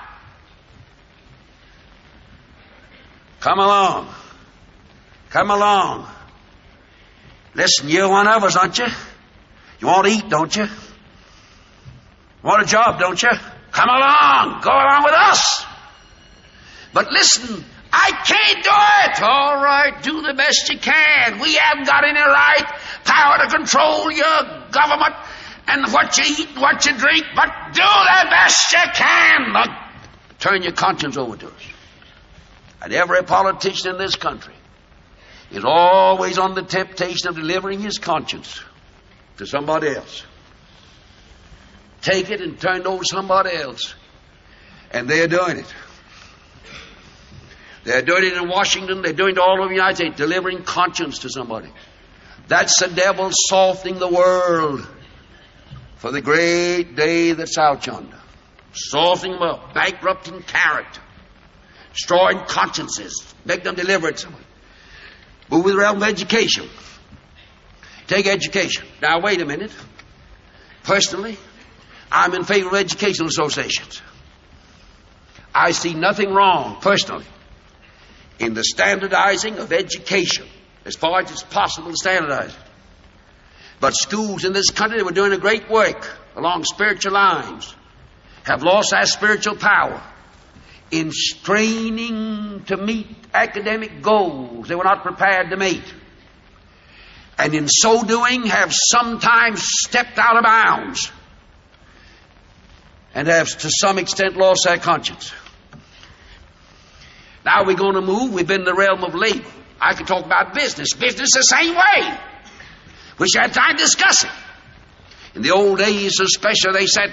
Come 3.40 3.58
along. 3.58 4.08
Come 5.30 5.50
along. 5.50 6.08
Listen, 7.54 7.88
you're 7.88 8.08
one 8.08 8.26
of 8.26 8.42
us, 8.42 8.56
aren't 8.56 8.78
you? 8.78 8.86
You 9.80 9.86
want 9.86 10.06
to 10.06 10.12
eat, 10.12 10.28
don't 10.28 10.54
you? 10.54 10.66
Want 12.42 12.62
a 12.62 12.66
job, 12.66 12.98
don't 12.98 13.20
you? 13.22 13.30
Come 13.70 13.88
along. 13.88 14.60
Go 14.62 14.70
along 14.70 15.04
with 15.04 15.14
us. 15.14 15.64
But 16.92 17.10
listen, 17.10 17.64
I 17.92 18.10
can't 18.10 18.64
do 18.64 18.70
it. 18.70 19.22
All 19.22 19.62
right, 19.62 20.02
do 20.02 20.22
the 20.22 20.34
best 20.34 20.68
you 20.68 20.78
can. 20.78 21.40
We 21.40 21.54
haven't 21.54 21.86
got 21.86 22.04
any 22.04 22.20
right 22.20 22.66
power 23.04 23.38
to 23.44 23.56
control 23.56 24.10
your 24.10 24.68
government 24.70 25.14
and 25.66 25.92
what 25.92 26.16
you 26.18 26.24
eat 26.24 26.48
and 26.50 26.60
what 26.60 26.84
you 26.86 26.96
drink, 26.96 27.24
but 27.34 27.50
do 27.72 27.82
the 27.82 28.26
best 28.30 28.72
you 28.72 28.82
can. 28.94 29.76
Turn 30.38 30.62
your 30.62 30.72
conscience 30.72 31.16
over 31.16 31.36
to 31.36 31.46
us. 31.46 31.62
And 32.82 32.92
every 32.92 33.22
politician 33.22 33.92
in 33.92 33.98
this 33.98 34.16
country 34.16 34.53
is 35.54 35.64
always 35.64 36.36
on 36.36 36.54
the 36.54 36.62
temptation 36.62 37.28
of 37.28 37.36
delivering 37.36 37.80
his 37.80 37.98
conscience 37.98 38.60
to 39.36 39.46
somebody 39.46 39.88
else. 39.88 40.24
Take 42.02 42.30
it 42.30 42.40
and 42.40 42.60
turn 42.60 42.80
it 42.80 42.86
over 42.86 43.04
to 43.04 43.08
somebody 43.08 43.54
else. 43.54 43.94
And 44.90 45.08
they're 45.08 45.28
doing 45.28 45.58
it. 45.58 45.74
They're 47.84 48.02
doing 48.02 48.24
it 48.24 48.32
in 48.32 48.48
Washington. 48.48 49.02
They're 49.02 49.12
doing 49.12 49.36
it 49.36 49.38
all 49.38 49.58
over 49.60 49.68
the 49.68 49.74
United 49.74 49.96
States, 49.96 50.16
delivering 50.16 50.64
conscience 50.64 51.20
to 51.20 51.30
somebody. 51.30 51.70
That's 52.48 52.80
the 52.80 52.88
devil 52.88 53.30
softening 53.32 53.98
the 53.98 54.08
world 54.08 54.86
for 55.96 56.10
the 56.10 56.20
great 56.20 56.96
day 56.96 57.32
that's 57.32 57.56
out 57.58 57.86
yonder. 57.86 58.18
Softening 58.72 59.34
them 59.34 59.42
up, 59.42 59.72
bankrupting 59.72 60.42
character, 60.42 61.00
destroying 61.92 62.40
consciences, 62.46 63.32
make 63.44 63.62
them 63.62 63.76
deliberate. 63.76 64.18
Someone. 64.18 64.42
Move 65.50 65.64
with 65.64 65.74
the 65.74 65.80
realm 65.80 65.98
of 65.98 66.02
education. 66.02 66.68
Take 68.06 68.26
education. 68.26 68.86
Now, 69.00 69.20
wait 69.20 69.40
a 69.40 69.46
minute. 69.46 69.72
Personally, 70.82 71.38
I'm 72.10 72.34
in 72.34 72.44
favor 72.44 72.68
of 72.68 72.74
educational 72.74 73.28
associations. 73.28 74.02
I 75.54 75.70
see 75.70 75.94
nothing 75.94 76.32
wrong, 76.32 76.78
personally, 76.80 77.26
in 78.38 78.54
the 78.54 78.64
standardizing 78.64 79.58
of 79.58 79.72
education 79.72 80.46
as 80.84 80.96
far 80.96 81.20
as 81.20 81.30
it's 81.30 81.42
possible 81.42 81.90
to 81.90 81.96
standardize 81.96 82.50
it. 82.54 82.60
But 83.80 83.94
schools 83.94 84.44
in 84.44 84.52
this 84.52 84.70
country 84.70 84.98
that 84.98 85.04
were 85.04 85.12
doing 85.12 85.32
a 85.32 85.38
great 85.38 85.68
work 85.70 86.08
along 86.36 86.64
spiritual 86.64 87.12
lines 87.12 87.74
have 88.44 88.62
lost 88.62 88.90
that 88.90 89.08
spiritual 89.08 89.56
power 89.56 90.02
in 90.90 91.10
straining 91.12 92.64
to 92.66 92.76
meet 92.76 93.06
academic 93.32 94.02
goals 94.02 94.68
they 94.68 94.74
were 94.74 94.84
not 94.84 95.02
prepared 95.02 95.50
to 95.50 95.56
meet. 95.56 95.82
And 97.36 97.54
in 97.54 97.68
so 97.68 98.04
doing 98.04 98.46
have 98.46 98.72
sometimes 98.72 99.62
stepped 99.64 100.18
out 100.18 100.36
of 100.36 100.44
bounds 100.44 101.10
and 103.14 103.28
have 103.28 103.48
to 103.58 103.70
some 103.70 103.98
extent 103.98 104.36
lost 104.36 104.64
their 104.64 104.78
conscience. 104.78 105.32
Now 107.44 107.64
we're 107.64 107.76
going 107.76 107.94
to 107.94 108.00
move. 108.00 108.32
We've 108.32 108.46
been 108.46 108.60
in 108.60 108.64
the 108.64 108.74
realm 108.74 109.04
of 109.04 109.14
labor. 109.14 109.48
I 109.80 109.94
could 109.94 110.06
talk 110.06 110.24
about 110.24 110.54
business. 110.54 110.94
Business 110.94 111.30
the 111.32 111.42
same 111.42 111.74
way. 111.74 112.18
We 113.18 113.28
should 113.28 113.42
have 113.42 113.52
time 113.52 113.76
to 113.76 113.82
discuss 113.82 114.24
it. 114.24 114.30
In 115.34 115.42
the 115.42 115.50
old 115.50 115.78
days, 115.78 116.20
especially, 116.20 116.72
they 116.72 116.86
said, 116.86 117.12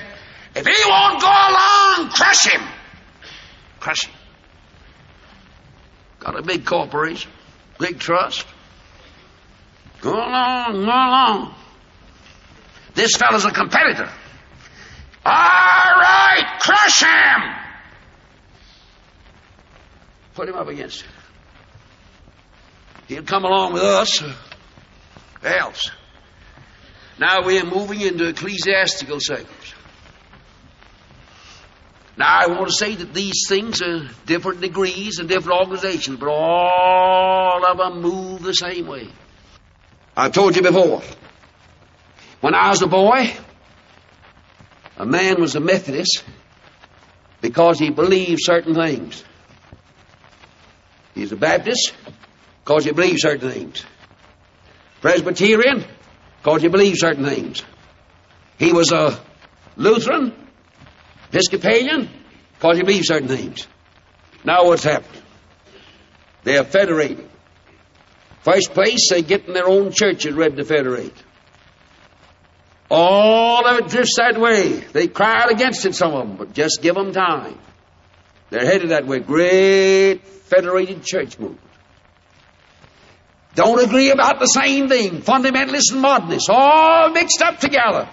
if 0.56 0.66
he 0.66 0.90
won't 0.90 1.22
go 1.22 1.28
along, 1.28 2.10
crush 2.12 2.46
him. 2.48 2.62
Him. 3.82 4.12
Got 6.20 6.40
a 6.40 6.44
big 6.44 6.66
corporation, 6.66 7.32
big 7.80 8.00
trust. 8.00 8.46
Go 10.02 10.14
along, 10.14 10.74
go 10.74 10.82
along. 10.82 11.56
This 12.94 13.16
fellow's 13.16 13.46
a 13.46 13.52
competitor. 13.52 14.10
All 15.26 15.32
right, 15.34 16.58
crush 16.60 17.02
him. 17.02 17.56
Put 20.34 20.50
him 20.50 20.56
up 20.56 20.68
against 20.68 21.02
it. 21.02 21.08
He'll 23.08 23.24
come 23.24 23.46
along 23.46 23.74
with 23.74 23.84
us. 23.84 24.22
Uh, 24.22 24.34
else. 25.44 25.92
Now 27.20 27.46
we're 27.46 27.66
moving 27.66 28.02
into 28.02 28.28
ecclesiastical 28.28 29.20
circles. 29.20 29.74
Now 32.18 32.40
I 32.40 32.48
want 32.48 32.68
to 32.68 32.74
say 32.74 32.96
that 32.96 33.14
these 33.14 33.46
things 33.48 33.82
are 33.82 34.10
different 34.26 34.62
degrees 34.62 35.20
and 35.20 35.30
different 35.30 35.60
organizations, 35.60 36.20
but 36.20 36.30
all 36.30 37.66
of 37.66 37.78
them 37.78 38.02
move 38.02 38.44
the 38.44 38.54
same 38.54 38.88
way. 38.88 39.08
I've 40.16 40.34
told 40.34 40.56
you 40.56 40.62
before. 40.62 41.02
When 42.42 42.54
I 42.54 42.70
was 42.70 42.82
a 42.82 42.88
boy, 42.88 43.34
a 44.98 45.06
man 45.06 45.40
was 45.40 45.56
a 45.56 45.60
Methodist 45.60 46.24
because 47.40 47.80
he 47.80 47.90
believed 47.90 48.42
certain 48.42 48.76
things. 48.76 49.24
He's 51.16 51.32
a 51.32 51.36
Baptist 51.36 51.94
because 52.64 52.86
he 52.86 52.92
believes 52.92 53.22
certain 53.22 53.52
things. 53.52 53.86
Presbyterian 55.02 55.86
because 56.42 56.62
he 56.62 56.68
believes 56.68 57.00
certain 57.00 57.26
things. 57.26 57.64
He 58.58 58.74
was 58.74 58.92
a 58.92 59.20
Lutheran, 59.76 60.34
Episcopalian 61.32 62.10
because 62.54 62.78
he 62.78 62.84
believes 62.84 63.08
certain 63.08 63.28
things. 63.28 63.68
Now 64.44 64.66
what's 64.66 64.84
happened? 64.84 65.22
They're 66.44 66.64
federating. 66.64 67.30
First 68.42 68.74
place, 68.74 69.10
they 69.10 69.22
get 69.22 69.48
in 69.48 69.54
their 69.54 69.68
own 69.68 69.92
churches 69.92 70.34
ready 70.34 70.56
to 70.56 70.66
federate. 70.66 71.14
All 72.90 73.66
of 73.66 73.78
it 73.80 73.88
drifts 73.88 74.18
that 74.18 74.40
way. 74.40 74.74
They 74.74 75.08
cry 75.08 75.44
out 75.44 75.52
against 75.52 75.86
it, 75.86 75.96
some 75.96 76.14
of 76.14 76.28
them, 76.28 76.38
but 76.38 76.54
just 76.54 76.82
give 76.82 76.96
them 76.96 77.14
time. 77.14 77.58
They're 78.50 78.66
headed 78.66 78.90
that 78.90 79.08
way. 79.08 79.20
Great 79.20 80.26
federated 80.26 81.04
church 81.04 81.40
movement. 81.40 81.62
Don't 83.56 83.82
agree 83.82 84.12
about 84.12 84.40
the 84.40 84.48
same 84.48 84.90
thing. 84.90 85.22
Fundamentalists 85.22 85.92
and 85.92 86.02
modernists, 86.02 86.50
all 86.50 87.12
mixed 87.12 87.42
up 87.42 87.60
together. 87.60 88.10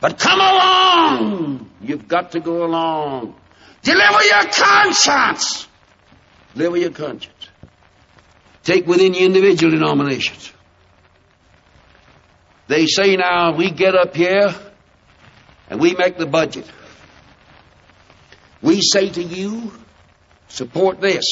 But 0.00 0.18
come 0.18 0.38
along. 0.38 1.47
You've 1.88 2.06
got 2.06 2.32
to 2.32 2.40
go 2.40 2.66
along. 2.66 3.34
Deliver 3.82 4.22
your 4.22 4.52
conscience. 4.52 5.66
Deliver 6.54 6.76
your 6.76 6.90
conscience. 6.90 7.48
Take 8.62 8.86
within 8.86 9.14
your 9.14 9.24
individual 9.24 9.72
denominations. 9.72 10.52
They 12.66 12.86
say 12.86 13.16
now, 13.16 13.56
we 13.56 13.70
get 13.70 13.94
up 13.94 14.14
here 14.14 14.54
and 15.70 15.80
we 15.80 15.94
make 15.94 16.18
the 16.18 16.26
budget. 16.26 16.70
We 18.60 18.82
say 18.82 19.08
to 19.08 19.22
you, 19.22 19.72
support 20.48 21.00
this, 21.00 21.24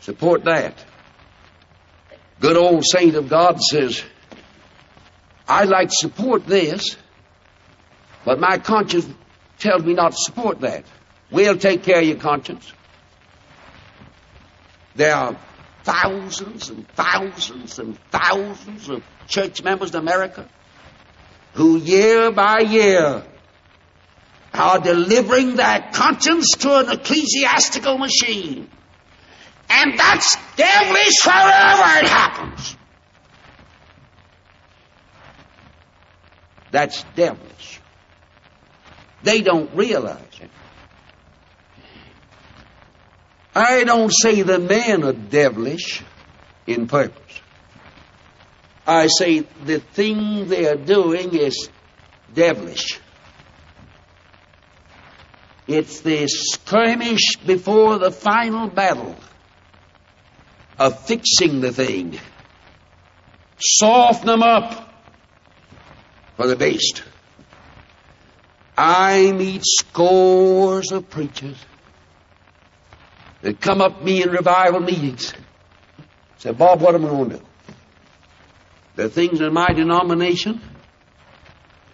support 0.00 0.44
that. 0.44 0.84
Good 2.40 2.56
old 2.56 2.84
saint 2.84 3.14
of 3.14 3.28
God 3.28 3.60
says, 3.60 4.02
I'd 5.46 5.68
like 5.68 5.90
to 5.90 5.96
support 5.96 6.46
this, 6.46 6.96
but 8.28 8.38
my 8.38 8.58
conscience 8.58 9.08
tells 9.58 9.82
me 9.82 9.94
not 9.94 10.12
to 10.12 10.18
support 10.18 10.60
that. 10.60 10.84
We'll 11.30 11.56
take 11.56 11.82
care 11.82 12.00
of 12.00 12.04
your 12.04 12.18
conscience. 12.18 12.70
There 14.94 15.14
are 15.14 15.34
thousands 15.82 16.68
and 16.68 16.86
thousands 16.88 17.78
and 17.78 17.98
thousands 18.10 18.90
of 18.90 19.02
church 19.28 19.62
members 19.62 19.94
in 19.94 20.00
America 20.00 20.46
who 21.54 21.78
year 21.78 22.30
by 22.30 22.58
year 22.58 23.24
are 24.52 24.78
delivering 24.78 25.56
their 25.56 25.88
conscience 25.94 26.50
to 26.58 26.80
an 26.80 26.90
ecclesiastical 26.90 27.96
machine. 27.96 28.68
And 29.70 29.98
that's 29.98 30.36
devilish 30.54 31.24
wherever 31.24 32.04
it 32.04 32.08
happens. 32.10 32.76
That's 36.70 37.02
devilish. 37.16 37.77
They 39.22 39.42
don't 39.42 39.74
realize 39.74 40.40
it. 40.40 40.50
I 43.54 43.84
don't 43.84 44.12
say 44.12 44.42
the 44.42 44.58
men 44.58 45.02
are 45.02 45.12
devilish 45.12 46.02
in 46.66 46.86
purpose. 46.86 47.40
I 48.86 49.08
say 49.08 49.40
the 49.64 49.80
thing 49.80 50.48
they 50.48 50.66
are 50.66 50.76
doing 50.76 51.34
is 51.34 51.68
devilish. 52.32 53.00
It's 55.66 56.00
the 56.00 56.26
skirmish 56.28 57.36
before 57.44 57.98
the 57.98 58.10
final 58.10 58.68
battle 58.68 59.16
of 60.78 61.06
fixing 61.06 61.60
the 61.60 61.72
thing. 61.72 62.18
Soften 63.58 64.26
them 64.26 64.42
up 64.42 64.94
for 66.36 66.46
the 66.46 66.56
beast. 66.56 67.02
I 68.80 69.32
meet 69.32 69.62
scores 69.64 70.92
of 70.92 71.10
preachers 71.10 71.56
that 73.42 73.60
come 73.60 73.80
up 73.80 73.98
to 73.98 74.04
me 74.04 74.22
in 74.22 74.30
revival 74.30 74.78
meetings. 74.78 75.34
Say, 76.36 76.52
Bob, 76.52 76.80
what 76.80 76.94
am 76.94 77.04
I 77.04 77.08
going 77.08 77.30
to 77.30 77.36
do? 77.38 77.44
There 78.94 79.06
are 79.06 79.08
things 79.08 79.40
in 79.40 79.52
my 79.52 79.66
denomination 79.72 80.60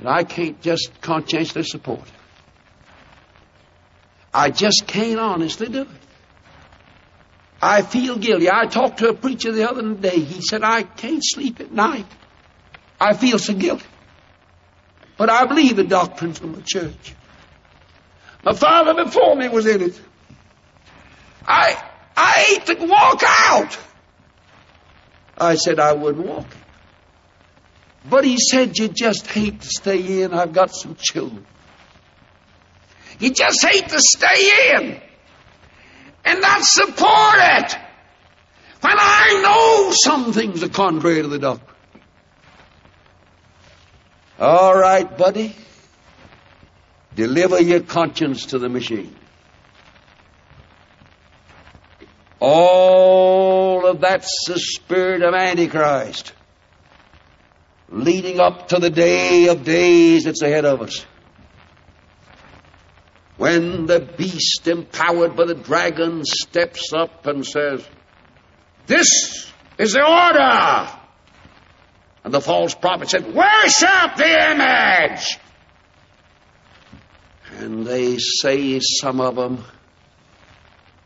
that 0.01 0.09
I 0.09 0.25
can't 0.25 0.61
just 0.61 1.01
conscientiously 1.01 1.63
support. 1.63 2.07
I 4.35 4.51
just 4.51 4.85
can't 4.87 5.19
honestly 5.19 5.69
do 5.71 5.83
it. 5.83 5.89
I 7.63 7.81
feel 7.81 8.19
guilty. 8.19 8.51
I 8.51 8.67
talked 8.67 8.99
to 8.99 9.09
a 9.09 9.15
preacher 9.15 9.53
the 9.53 9.71
other 9.71 9.95
day. 9.95 10.21
He 10.21 10.43
said, 10.43 10.63
I 10.63 10.83
can't 10.83 11.23
sleep 11.25 11.61
at 11.61 11.73
night. 11.73 12.07
I 13.01 13.15
feel 13.15 13.39
so 13.39 13.55
guilty. 13.55 13.87
But 15.17 15.31
I 15.31 15.47
believe 15.47 15.77
the 15.77 15.85
doctrines 15.85 16.41
of 16.41 16.55
the 16.55 16.63
church. 16.63 17.15
My 18.45 18.53
father 18.53 19.05
before 19.05 19.37
me 19.37 19.49
was 19.49 19.67
in 19.67 19.83
it. 19.83 20.01
I, 21.47 21.83
I 22.17 22.31
hate 22.33 22.67
to 22.67 22.87
walk 22.87 23.23
out. 23.27 23.79
I 25.39 25.55
said 25.55 25.79
I 25.79 25.93
wouldn't 25.93 26.27
walk. 26.27 26.47
But 28.09 28.25
he 28.25 28.37
said, 28.39 28.77
you 28.77 28.89
just 28.89 29.27
hate 29.27 29.61
to 29.61 29.69
stay 29.69 30.23
in. 30.23 30.35
I've 30.35 30.53
got 30.53 30.75
some 30.75 30.97
children. 30.99 31.47
You 33.19 33.31
just 33.31 33.65
hate 33.65 33.89
to 33.89 33.99
stay 33.99 34.75
in 34.77 35.01
and 36.25 36.41
not 36.41 36.63
support 36.63 37.37
it 37.39 37.77
when 38.81 38.97
I 38.99 39.41
know 39.43 39.93
some 39.93 40.33
things 40.33 40.63
are 40.63 40.69
contrary 40.69 41.23
to 41.23 41.29
the 41.29 41.39
doctrine. 41.39 41.74
All 44.39 44.75
right, 44.75 45.17
buddy. 45.17 45.55
Deliver 47.15 47.61
your 47.63 47.81
conscience 47.81 48.47
to 48.47 48.59
the 48.59 48.69
machine. 48.69 49.15
All 52.41 53.87
of 53.87 54.01
that's 54.01 54.45
the 54.49 54.59
spirit 54.59 55.23
of 55.23 55.35
Antichrist 55.35 56.33
leading 57.95 58.41
up 58.41 58.69
to 58.69 58.79
the 58.79 58.91
day 58.91 59.49
of 59.49 59.65
days 59.65 60.25
that's 60.25 60.43
ahead 60.43 60.65
of 60.65 60.83
us. 60.83 61.07
When 63.37 63.87
the 63.87 64.01
beast 64.01 64.67
empowered 64.67 65.37
by 65.37 65.47
the 65.47 65.55
dragon 65.55 66.25
steps 66.25 66.93
up 66.93 67.27
and 67.27 67.47
says, 67.47 67.87
This 68.87 69.51
is 69.79 69.93
the 69.93 70.03
order! 70.03 71.01
And 72.25 72.33
the 72.33 72.41
false 72.41 72.75
prophet 72.75 73.11
said, 73.11 73.35
Worship 73.35 74.17
the 74.17 74.51
image! 74.53 75.39
And 77.59 77.87
they 77.87 78.17
say, 78.19 78.81
some 78.81 79.21
of 79.21 79.37
them, 79.37 79.63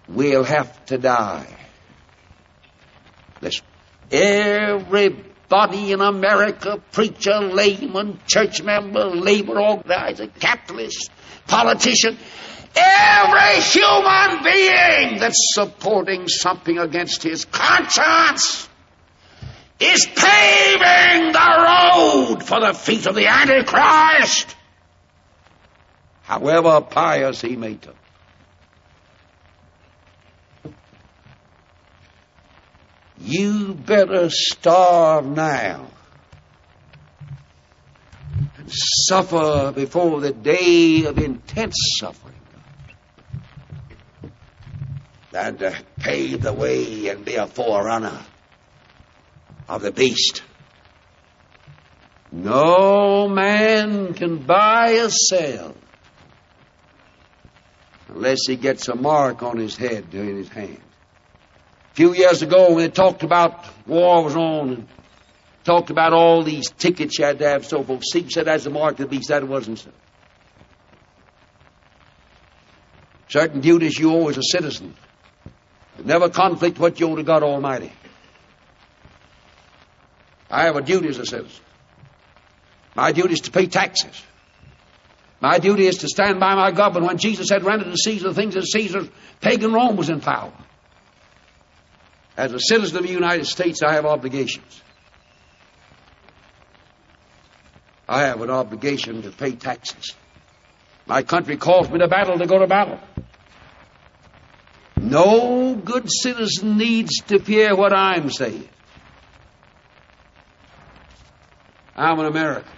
we'll 0.09 0.45
have 0.45 0.87
to 0.87 0.97
die. 0.97 1.55
Listen, 3.43 3.67
everybody 4.11 5.93
in 5.93 6.01
America, 6.01 6.81
preacher, 6.93 7.41
layman, 7.41 8.21
church 8.27 8.63
member, 8.63 9.07
labor 9.07 9.61
organizer, 9.61 10.29
capitalist, 10.29 11.11
politician, 11.47 12.17
every 12.77 13.61
human 13.61 14.43
being 14.45 15.19
that's 15.19 15.53
supporting 15.55 16.29
something 16.29 16.79
against 16.79 17.23
his 17.25 17.45
conscience 17.45 18.69
is 19.81 20.07
paving 20.07 21.33
the 21.33 21.65
road 21.67 22.43
for 22.43 22.61
the 22.61 22.75
feet 22.75 23.07
of 23.07 23.15
the 23.15 23.27
Antichrist, 23.27 24.57
however 26.23 26.81
pious 26.81 27.41
he 27.41 27.57
may 27.57 27.75
be. 27.75 27.89
You 33.21 33.75
better 33.75 34.31
starve 34.31 35.27
now 35.27 35.87
and 38.57 38.71
suffer 38.71 39.73
before 39.75 40.21
the 40.21 40.33
day 40.33 41.05
of 41.05 41.19
intense 41.19 41.77
suffering 42.01 42.35
than 45.31 45.59
to 45.59 45.77
pave 45.99 46.43
the 46.43 46.53
way 46.53 47.09
and 47.09 47.25
be 47.25 47.35
a 47.35 47.47
forerunner 47.47 48.19
of 49.69 49.83
the 49.83 49.93
beast. 49.93 50.43
No 52.33 53.29
man 53.29 54.15
can 54.15 54.39
buy 54.39 54.99
or 54.99 55.11
sell 55.11 55.75
unless 58.09 58.47
he 58.47 58.57
gets 58.57 58.89
a 58.89 58.95
mark 58.95 59.43
on 59.43 59.59
his 59.59 59.77
head 59.77 60.07
or 60.15 60.23
in 60.23 60.37
his 60.37 60.49
hand. 60.49 60.81
A 61.93 61.95
few 61.95 62.15
years 62.15 62.43
ago, 62.43 62.75
when 62.75 62.79
they 62.79 62.91
talked 62.91 63.23
about 63.23 63.67
war 63.87 64.25
was 64.25 64.37
on 64.37 64.69
and 64.71 64.89
talked 65.65 65.91
about 65.91 66.13
all 66.13 66.43
these 66.43 66.71
tickets 66.71 67.19
you 67.19 67.25
had 67.25 67.39
to 67.39 67.49
have, 67.49 67.67
so 67.67 67.83
forth, 67.83 68.03
Steve 68.05 68.31
said 68.31 68.47
that's 68.47 68.65
the 68.65 68.71
mark 68.71 68.93
of 68.93 69.11
the 69.11 69.17
beast. 69.17 69.29
That 69.29 69.47
wasn't 69.47 69.79
so. 69.79 69.91
Certain 73.29 73.61
duties 73.61 73.99
you 73.99 74.13
owe 74.13 74.29
as 74.29 74.39
a 74.39 74.43
citizen. 74.43 74.95
Never 76.03 76.31
conflict 76.31 76.79
what 76.79 76.99
you 77.01 77.09
owe 77.09 77.17
to 77.17 77.23
God 77.23 77.43
Almighty. 77.43 77.93
I 80.51 80.65
have 80.65 80.77
a 80.77 80.83
duty 80.83 81.09
as 81.09 81.19
a 81.19 81.27
citizen. 81.27 81.63
My 82.95 83.13
duty 83.13 83.35
is 83.35 83.41
to 83.43 83.51
pay 83.51 83.67
taxes. 83.67 84.23
My 85.41 85.59
duty 85.59 85.87
is 85.87 85.99
to 85.99 86.09
stand 86.09 86.41
by 86.41 86.55
my 86.55 86.73
government 86.73 87.07
when 87.07 87.19
Jesus 87.19 87.49
said, 87.49 87.65
render 87.65 87.85
to 87.85 87.97
Caesar 87.97 88.29
the 88.29 88.35
things 88.35 88.57
of 88.57 88.65
Caesar. 88.65 89.09
Pagan 89.41 89.73
Rome 89.73 89.97
was 89.97 90.09
in 90.09 90.21
power. 90.21 90.53
As 92.37 92.53
a 92.53 92.59
citizen 92.61 92.99
of 92.99 93.05
the 93.05 93.13
United 93.13 93.47
States, 93.47 93.83
I 93.83 93.95
have 93.95 94.07
obligations. 94.07 94.83
I 98.09 98.23
have 98.23 98.41
an 98.41 98.51
obligation 98.51 99.23
to 99.23 99.31
pay 99.31 99.53
taxes. 99.53 100.15
My 101.07 101.23
country 101.23 101.57
calls 101.57 101.91
me 101.91 101.99
to 101.99 102.09
battle 102.09 102.39
to 102.39 102.47
go 102.47 102.59
to 102.59 102.67
battle. 102.67 102.99
No 104.97 105.75
good 105.75 106.09
citizen 106.11 106.79
needs 106.79 107.21
to 107.29 107.39
fear 107.39 107.77
what 107.77 107.93
I'm 107.93 108.31
saying. 108.31 108.69
I'm 111.99 112.21
an 112.21 112.27
American. 112.27 112.73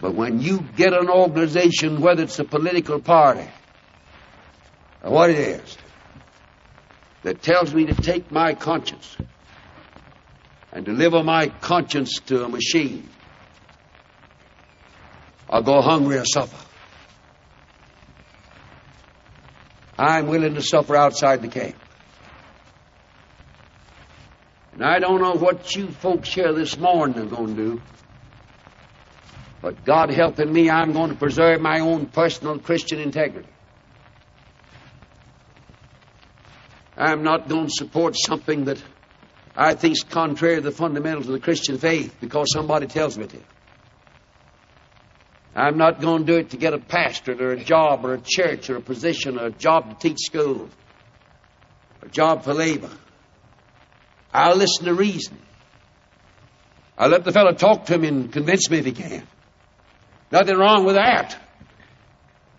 But 0.00 0.14
when 0.14 0.40
you 0.40 0.64
get 0.76 0.94
an 0.94 1.10
organization, 1.10 2.00
whether 2.00 2.22
it's 2.22 2.38
a 2.38 2.44
political 2.44 2.98
party 2.98 3.46
or 5.02 5.12
what 5.12 5.28
it 5.28 5.38
is, 5.38 5.76
that 7.24 7.42
tells 7.42 7.74
me 7.74 7.84
to 7.84 7.94
take 7.94 8.30
my 8.30 8.54
conscience 8.54 9.18
and 10.72 10.86
deliver 10.86 11.22
my 11.22 11.48
conscience 11.48 12.18
to 12.26 12.42
a 12.44 12.48
machine, 12.48 13.06
I'll 15.50 15.62
go 15.62 15.82
hungry 15.82 16.16
or 16.16 16.24
suffer. 16.24 16.56
I'm 19.98 20.28
willing 20.28 20.54
to 20.54 20.62
suffer 20.62 20.96
outside 20.96 21.42
the 21.42 21.48
camp. 21.48 21.76
And 24.72 24.84
I 24.84 24.98
don't 24.98 25.20
know 25.20 25.34
what 25.34 25.74
you 25.74 25.88
folks 25.88 26.32
here 26.32 26.52
this 26.52 26.78
morning 26.78 27.18
are 27.18 27.26
going 27.26 27.56
to 27.56 27.62
do. 27.62 27.82
But 29.60 29.84
God 29.84 30.10
helping 30.10 30.52
me, 30.52 30.70
I'm 30.70 30.92
going 30.92 31.10
to 31.10 31.16
preserve 31.16 31.60
my 31.60 31.80
own 31.80 32.06
personal 32.06 32.58
Christian 32.58 32.98
integrity. 32.98 33.48
I'm 36.96 37.22
not 37.22 37.48
going 37.48 37.66
to 37.66 37.72
support 37.72 38.14
something 38.16 38.64
that 38.66 38.82
I 39.56 39.74
think 39.74 39.92
is 39.92 40.02
contrary 40.02 40.56
to 40.56 40.60
the 40.60 40.70
fundamentals 40.70 41.26
of 41.26 41.32
the 41.32 41.40
Christian 41.40 41.78
faith 41.78 42.14
because 42.20 42.52
somebody 42.52 42.86
tells 42.86 43.18
me 43.18 43.26
to. 43.26 43.38
I'm 45.54 45.76
not 45.76 46.00
going 46.00 46.24
to 46.24 46.32
do 46.32 46.38
it 46.38 46.50
to 46.50 46.56
get 46.56 46.74
a 46.74 46.78
pastorate 46.78 47.40
or 47.40 47.52
a 47.52 47.62
job 47.62 48.04
or 48.04 48.14
a 48.14 48.20
church 48.20 48.70
or 48.70 48.76
a 48.76 48.80
position 48.80 49.38
or 49.38 49.46
a 49.46 49.50
job 49.50 49.90
to 49.90 50.08
teach 50.08 50.18
school, 50.20 50.68
a 52.02 52.08
job 52.08 52.44
for 52.44 52.54
labor. 52.54 52.90
I'll 54.32 54.56
listen 54.56 54.84
to 54.86 54.94
reason. 54.94 55.36
I'll 56.96 57.08
let 57.08 57.24
the 57.24 57.32
fellow 57.32 57.52
talk 57.52 57.86
to 57.86 57.98
me 57.98 58.08
and 58.08 58.32
convince 58.32 58.70
me 58.70 58.78
if 58.78 58.84
he 58.84 58.92
can. 58.92 59.26
Nothing 60.30 60.56
wrong 60.56 60.84
with 60.84 60.96
that. 60.96 61.36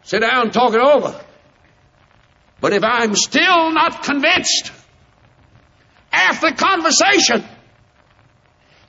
Sit 0.04 0.22
down 0.22 0.46
and 0.46 0.54
talk 0.54 0.74
it 0.74 0.82
over. 0.82 1.20
But 2.60 2.74
if 2.74 2.84
I'm 2.84 3.16
still 3.16 3.72
not 3.72 4.04
convinced 4.04 4.72
after 6.12 6.50
the 6.50 6.56
conversation, 6.56 7.44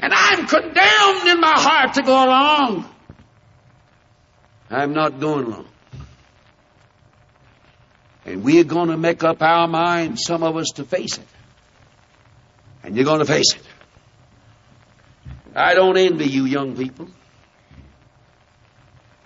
and 0.01 0.13
I'm 0.13 0.47
condemned 0.47 1.29
in 1.29 1.41
my 1.41 1.55
heart 1.55 1.95
to 1.95 2.03
go 2.03 2.13
along, 2.13 2.89
I'm 4.69 4.93
not 4.93 5.21
going 5.21 5.47
along. 5.47 5.69
And 8.25 8.43
we're 8.43 8.65
going 8.65 8.89
to 8.89 8.97
make 8.97 9.23
up 9.23 9.43
our 9.43 9.69
minds, 9.69 10.23
some 10.25 10.43
of 10.43 10.57
us, 10.57 10.69
to 10.77 10.85
face 10.85 11.19
it. 11.19 11.27
And 12.83 12.97
you're 12.97 13.05
going 13.05 13.21
to 13.21 13.25
face 13.25 13.55
it. 13.55 13.63
I 15.55 15.75
don't 15.75 15.97
envy 15.97 16.27
you 16.27 16.45
young 16.47 16.77
people. 16.77 17.09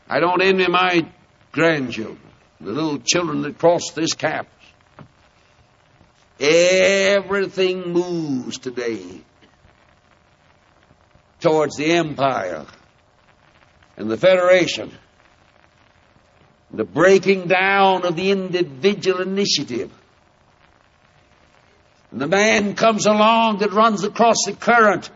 I 0.09 0.21
don't 0.21 0.43
envy 0.43 0.67
my 0.69 1.09
grandchildren, 1.53 2.21
the 2.61 2.73
little 2.73 2.99
children 2.99 3.43
that 3.43 3.59
cross 3.59 3.91
this 3.93 4.13
campus. 4.13 4.53
Everything 6.39 7.93
moves 7.93 8.59
today 8.59 9.23
towards 11.41 11.77
the 11.77 11.93
empire 11.93 12.67
and 13.97 14.11
the 14.11 14.17
federation, 14.17 14.93
the 16.71 16.85
breaking 16.85 17.49
down 17.49 18.05
of 18.05 18.17
the 18.17 18.31
individual 18.31 19.23
initiative. 19.23 19.91
And 22.17 22.23
the 22.23 22.29
man 22.29 22.75
comes 22.75 23.05
along 23.05 23.59
that 23.59 23.75
runs 23.75 24.03
across 24.03 24.37
the 24.47 24.55
current. 24.55 25.11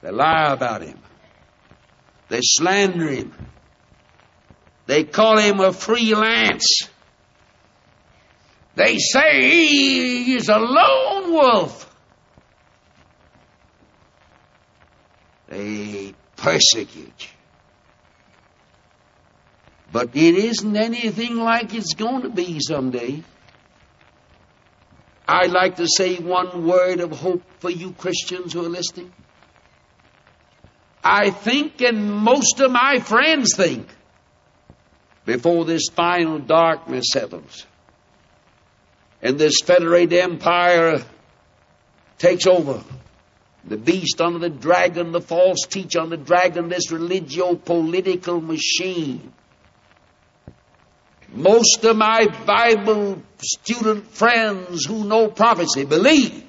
They 0.00 0.10
lie 0.10 0.52
about 0.52 0.82
him. 0.82 0.98
They 2.28 2.40
slander 2.42 3.08
him. 3.08 3.32
They 4.86 5.04
call 5.04 5.38
him 5.38 5.60
a 5.60 5.72
freelance. 5.72 6.88
They 8.74 8.98
say 8.98 9.42
he 9.42 10.34
is 10.34 10.48
a 10.48 10.58
lone 10.58 11.32
wolf. 11.32 11.96
They 15.46 16.12
persecute. 16.34 17.28
But 19.92 20.08
it 20.16 20.34
isn't 20.34 20.76
anything 20.76 21.36
like 21.36 21.72
it's 21.72 21.94
going 21.94 22.22
to 22.22 22.30
be 22.30 22.58
someday. 22.58 23.22
I'd 25.26 25.50
like 25.50 25.76
to 25.76 25.86
say 25.88 26.16
one 26.16 26.66
word 26.66 27.00
of 27.00 27.10
hope 27.12 27.42
for 27.60 27.70
you 27.70 27.92
Christians 27.92 28.52
who 28.52 28.64
are 28.64 28.68
listening. 28.68 29.12
I 31.02 31.30
think, 31.30 31.80
and 31.82 32.10
most 32.10 32.60
of 32.60 32.70
my 32.70 32.98
friends 32.98 33.54
think, 33.56 33.86
before 35.24 35.64
this 35.64 35.88
final 35.88 36.38
darkness 36.38 37.06
settles 37.12 37.66
and 39.22 39.38
this 39.38 39.60
federated 39.60 40.18
empire 40.18 41.02
takes 42.18 42.46
over, 42.46 42.82
the 43.66 43.78
beast 43.78 44.20
under 44.20 44.38
the 44.38 44.50
dragon, 44.50 45.12
the 45.12 45.20
false 45.22 45.62
teacher 45.66 46.00
under 46.00 46.16
the 46.16 46.24
dragon, 46.24 46.68
this 46.68 46.92
religio 46.92 47.54
political 47.54 48.40
machine. 48.40 49.32
Most 51.34 51.84
of 51.84 51.96
my 51.96 52.26
Bible 52.46 53.20
student 53.38 54.06
friends 54.06 54.86
who 54.86 55.04
know 55.04 55.28
prophecy 55.28 55.84
believe 55.84 56.44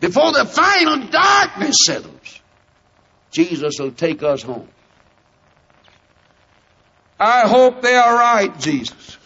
before 0.00 0.32
the 0.32 0.46
final 0.46 1.06
darkness 1.06 1.76
settles, 1.84 2.40
Jesus 3.30 3.74
will 3.78 3.92
take 3.92 4.22
us 4.22 4.42
home. 4.42 4.68
I 7.20 7.46
hope 7.46 7.82
they 7.82 7.94
are 7.94 8.14
right, 8.14 8.58
Jesus. 8.58 9.18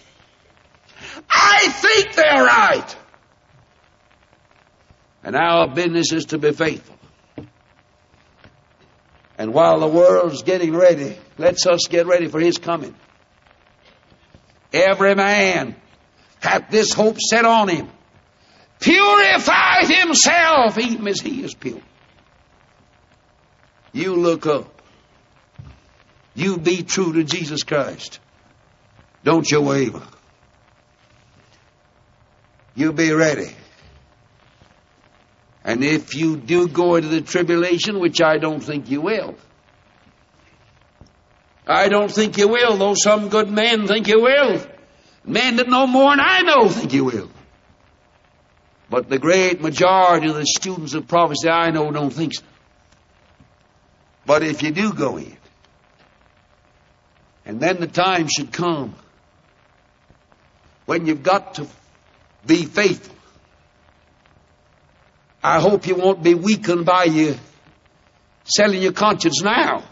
I 1.30 1.68
think 1.68 2.14
they're 2.14 2.44
right. 2.44 2.96
And 5.22 5.36
our 5.36 5.68
business 5.68 6.12
is 6.12 6.26
to 6.26 6.38
be 6.38 6.52
faithful. 6.52 6.96
And 9.38 9.54
while 9.54 9.80
the 9.80 9.86
world's 9.86 10.42
getting 10.42 10.74
ready, 10.74 11.16
let's 11.38 11.64
us 11.66 11.86
get 11.88 12.06
ready 12.06 12.26
for 12.26 12.40
His 12.40 12.58
coming. 12.58 12.94
Every 14.76 15.14
man 15.14 15.74
hath 16.40 16.70
this 16.70 16.92
hope 16.92 17.18
set 17.18 17.44
on 17.44 17.68
him. 17.68 17.88
Purify 18.78 19.84
himself 19.84 20.78
even 20.78 21.08
as 21.08 21.20
he 21.20 21.42
is 21.42 21.54
pure. 21.54 21.80
You 23.92 24.16
look 24.16 24.46
up. 24.46 24.82
You 26.34 26.58
be 26.58 26.82
true 26.82 27.14
to 27.14 27.24
Jesus 27.24 27.62
Christ. 27.62 28.20
Don't 29.24 29.50
you 29.50 29.62
waver. 29.62 30.06
You 32.74 32.92
be 32.92 33.12
ready. 33.12 33.56
And 35.64 35.82
if 35.82 36.14
you 36.14 36.36
do 36.36 36.68
go 36.68 36.96
into 36.96 37.08
the 37.08 37.22
tribulation, 37.22 37.98
which 37.98 38.20
I 38.20 38.36
don't 38.36 38.60
think 38.60 38.90
you 38.90 39.00
will, 39.00 39.34
I 41.66 41.88
don't 41.88 42.10
think 42.10 42.38
you 42.38 42.48
will, 42.48 42.76
though 42.76 42.94
some 42.94 43.28
good 43.28 43.50
men 43.50 43.86
think 43.88 44.06
you 44.06 44.20
will. 44.22 44.64
Men 45.24 45.56
that 45.56 45.68
know 45.68 45.86
more 45.86 46.12
than 46.12 46.20
I 46.20 46.42
know 46.42 46.68
think 46.68 46.92
you 46.92 47.04
will. 47.04 47.30
But 48.88 49.08
the 49.08 49.18
great 49.18 49.60
majority 49.60 50.28
of 50.28 50.36
the 50.36 50.46
students 50.46 50.94
of 50.94 51.08
prophecy 51.08 51.48
I 51.48 51.70
know 51.70 51.90
don't 51.90 52.12
think 52.12 52.34
so. 52.34 52.44
But 54.24 54.42
if 54.42 54.62
you 54.62 54.70
do 54.70 54.92
go 54.92 55.16
in, 55.16 55.36
and 57.44 57.60
then 57.60 57.80
the 57.80 57.86
time 57.86 58.28
should 58.28 58.52
come 58.52 58.94
when 60.84 61.06
you've 61.06 61.22
got 61.22 61.54
to 61.54 61.66
be 62.44 62.64
faithful, 62.64 63.14
I 65.42 65.60
hope 65.60 65.86
you 65.86 65.94
won't 65.94 66.22
be 66.22 66.34
weakened 66.34 66.86
by 66.86 67.04
you 67.04 67.36
selling 68.44 68.82
your 68.82 68.92
conscience 68.92 69.42
now. 69.42 69.82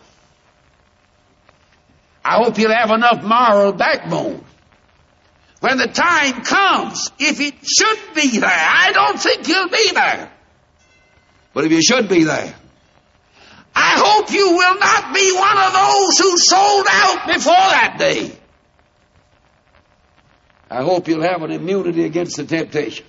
I 2.25 2.43
hope 2.43 2.59
you'll 2.59 2.75
have 2.75 2.91
enough 2.91 3.23
moral 3.23 3.73
backbone. 3.73 4.45
When 5.61 5.79
the 5.79 5.89
time 5.89 6.43
comes, 6.43 7.11
if 7.19 7.41
it 7.41 7.55
should 7.67 8.15
be 8.15 8.39
there, 8.39 8.51
I 8.51 8.93
don't 8.93 9.21
think 9.21 9.49
you'll 9.49 9.69
be 9.69 9.91
there. 9.93 10.31
But 11.53 11.65
if 11.65 11.73
you 11.73 11.83
should 11.83 12.09
be 12.09 12.25
there, 12.25 12.55
I 13.75 13.95
hope 13.97 14.31
you 14.31 14.53
will 14.53 14.79
not 14.79 15.15
be 15.15 15.33
one 15.35 15.59
of 15.59 15.73
those 15.73 16.19
who 16.19 16.37
sold 16.39 16.87
out 16.91 17.27
before 17.27 17.55
that 17.55 17.97
day. 17.99 18.33
I 20.71 20.83
hope 20.83 21.09
you'll 21.09 21.23
have 21.23 21.43
an 21.43 21.51
immunity 21.51 22.05
against 22.05 22.37
the 22.37 22.45
temptation 22.45 23.07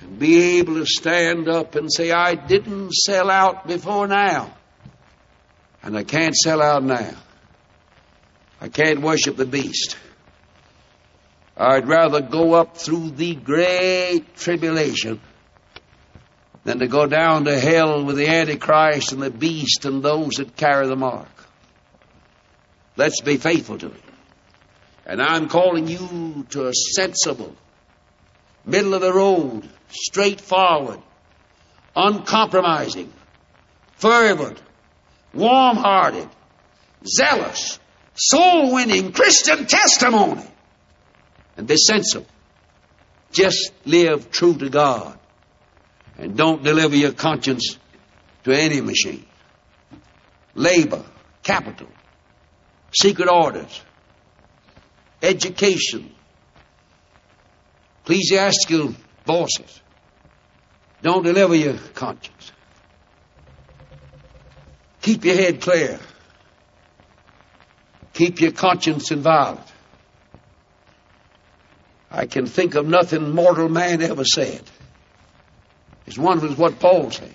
And 0.00 0.18
be 0.18 0.58
able 0.58 0.74
to 0.74 0.86
stand 0.86 1.48
up 1.48 1.74
and 1.74 1.92
say, 1.92 2.12
I 2.12 2.34
didn't 2.34 2.92
sell 2.92 3.30
out 3.30 3.66
before 3.66 4.06
now, 4.06 4.54
and 5.82 5.96
I 5.96 6.04
can't 6.04 6.34
sell 6.34 6.62
out 6.62 6.82
now. 6.82 7.14
I 8.60 8.68
can't 8.68 9.00
worship 9.00 9.36
the 9.36 9.46
beast. 9.46 9.96
I'd 11.56 11.86
rather 11.86 12.20
go 12.20 12.54
up 12.54 12.76
through 12.76 13.10
the 13.10 13.34
great 13.34 14.36
tribulation 14.36 15.20
than 16.64 16.78
to 16.78 16.86
go 16.86 17.06
down 17.06 17.44
to 17.44 17.58
hell 17.58 18.04
with 18.04 18.16
the 18.16 18.28
Antichrist 18.28 19.12
and 19.12 19.22
the 19.22 19.30
beast 19.30 19.84
and 19.84 20.02
those 20.02 20.34
that 20.34 20.56
carry 20.56 20.86
the 20.86 20.96
mark. 20.96 21.28
Let's 22.96 23.20
be 23.20 23.36
faithful 23.36 23.78
to 23.78 23.86
it. 23.86 24.02
And 25.04 25.20
I'm 25.20 25.48
calling 25.48 25.88
you 25.88 26.46
to 26.50 26.68
a 26.68 26.72
sensible, 26.72 27.54
middle 28.64 28.94
of 28.94 29.00
the 29.00 29.12
road, 29.12 29.68
straightforward, 29.88 31.00
uncompromising, 31.96 33.12
fervent, 33.96 34.62
warm 35.34 35.76
hearted, 35.76 36.28
zealous, 37.06 37.78
soul 38.14 38.72
winning 38.74 39.12
Christian 39.12 39.66
testimony. 39.66 40.46
And 41.56 41.66
be 41.66 41.76
sensible. 41.76 42.26
Just 43.32 43.72
live 43.84 44.30
true 44.30 44.54
to 44.54 44.68
God. 44.68 45.18
And 46.18 46.36
don't 46.36 46.62
deliver 46.62 46.96
your 46.96 47.12
conscience 47.12 47.78
to 48.44 48.52
any 48.52 48.80
machine. 48.80 49.24
Labor, 50.54 51.02
capital, 51.42 51.88
secret 52.92 53.28
orders, 53.28 53.80
education, 55.22 56.12
ecclesiastical 58.02 58.94
bosses. 59.24 59.80
Don't 61.00 61.24
deliver 61.24 61.54
your 61.54 61.78
conscience. 61.94 62.52
Keep 65.02 65.24
your 65.24 65.34
head 65.34 65.60
clear. 65.60 66.00
Keep 68.14 68.40
your 68.40 68.52
conscience 68.52 69.10
inviolate. 69.10 69.58
I 72.10 72.26
can 72.26 72.46
think 72.46 72.74
of 72.74 72.86
nothing 72.86 73.30
mortal 73.34 73.68
man 73.68 74.02
ever 74.02 74.24
said. 74.24 74.62
It's 76.06 76.18
wonderful 76.18 76.50
was 76.50 76.58
what 76.58 76.78
Paul 76.78 77.10
said. 77.10 77.34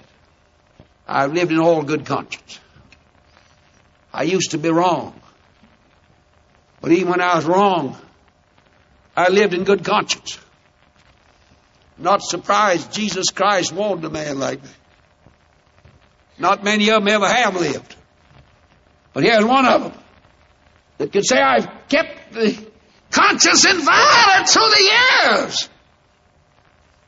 I've 1.08 1.34
lived 1.34 1.52
in 1.52 1.60
all 1.60 1.84
good 1.84 2.06
conscience. 2.06 2.60
I 4.14 4.24
used 4.24 4.52
to 4.52 4.58
be 4.58 4.70
wrong. 4.70 5.20
But 6.80 6.92
even 6.92 7.10
when 7.10 7.22
I 7.22 7.36
was 7.36 7.46
wrong, 7.46 7.98
I 9.16 9.30
lived 9.30 9.54
in 9.54 9.64
good 9.64 9.84
conscience. 9.84 10.38
Not 11.98 12.22
surprised 12.22 12.94
Jesus 12.94 13.32
Christ 13.32 13.74
wanted 13.74 14.06
a 14.06 14.10
man 14.10 14.38
like 14.38 14.64
me. 14.64 14.70
Not 16.40 16.64
many 16.64 16.90
of 16.90 17.04
them 17.04 17.08
ever 17.08 17.28
have 17.28 17.56
lived. 17.56 17.96
But 19.14 19.24
here's 19.24 19.44
one 19.44 19.66
of 19.66 19.84
them 19.84 19.94
that 20.98 21.12
can 21.12 21.24
say, 21.24 21.38
I've 21.38 21.68
kept 21.90 22.34
the 22.34 22.58
conscience 23.10 23.66
inviolate 23.66 24.50
through 24.50 24.70
the 24.70 24.92
years. 25.32 25.70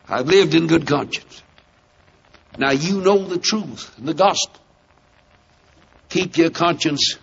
I've 0.08 0.28
lived 0.28 0.56
in 0.56 0.68
good 0.68 0.88
conscience. 0.88 1.44
Now 2.58 2.72
you 2.72 3.02
know 3.02 3.26
the 3.26 3.38
truth 3.38 3.96
and 3.98 4.08
the 4.08 4.14
gospel. 4.14 4.60
Keep 6.10 6.38
your 6.38 6.50
conscience 6.50 7.18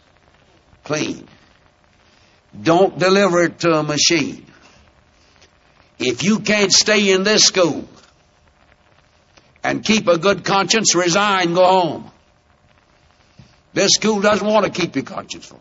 clean. 0.85 1.27
Don't 2.63 2.99
deliver 2.99 3.43
it 3.43 3.59
to 3.61 3.73
a 3.73 3.83
machine. 3.83 4.47
If 5.99 6.23
you 6.23 6.41
can't 6.41 6.73
stay 6.73 7.11
in 7.11 7.25
this 7.25 7.45
school 7.45 7.89
and 9.67 9.85
keep 9.85 10.07
a 10.07 10.17
good 10.17 10.45
conscience, 10.45 10.95
resign, 10.95 11.53
go 11.53 11.67
home. 11.67 12.11
This 13.73 13.95
school 13.95 14.21
doesn't 14.21 14.47
want 14.47 14.65
to 14.65 14.71
keep 14.71 14.95
your 14.95 15.05
conscience 15.05 15.47
for 15.47 15.57
you. 15.57 15.61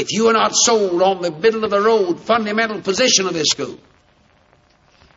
If 0.00 0.12
you 0.12 0.28
are 0.28 0.34
not 0.34 0.54
sold 0.54 1.00
on 1.00 1.22
the 1.22 1.30
middle 1.30 1.64
of 1.64 1.70
the 1.70 1.80
road 1.80 2.20
fundamental 2.20 2.82
position 2.82 3.26
of 3.26 3.32
this 3.32 3.48
school, 3.48 3.78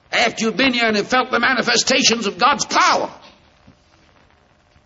after 0.09 0.45
you've 0.45 0.55
been 0.55 0.74
here 0.74 0.88
and 0.88 0.95
have 0.95 1.09
felt 1.09 1.32
the 1.32 1.39
manifestations 1.39 2.28
of 2.28 2.38
God's 2.38 2.66
power, 2.66 3.14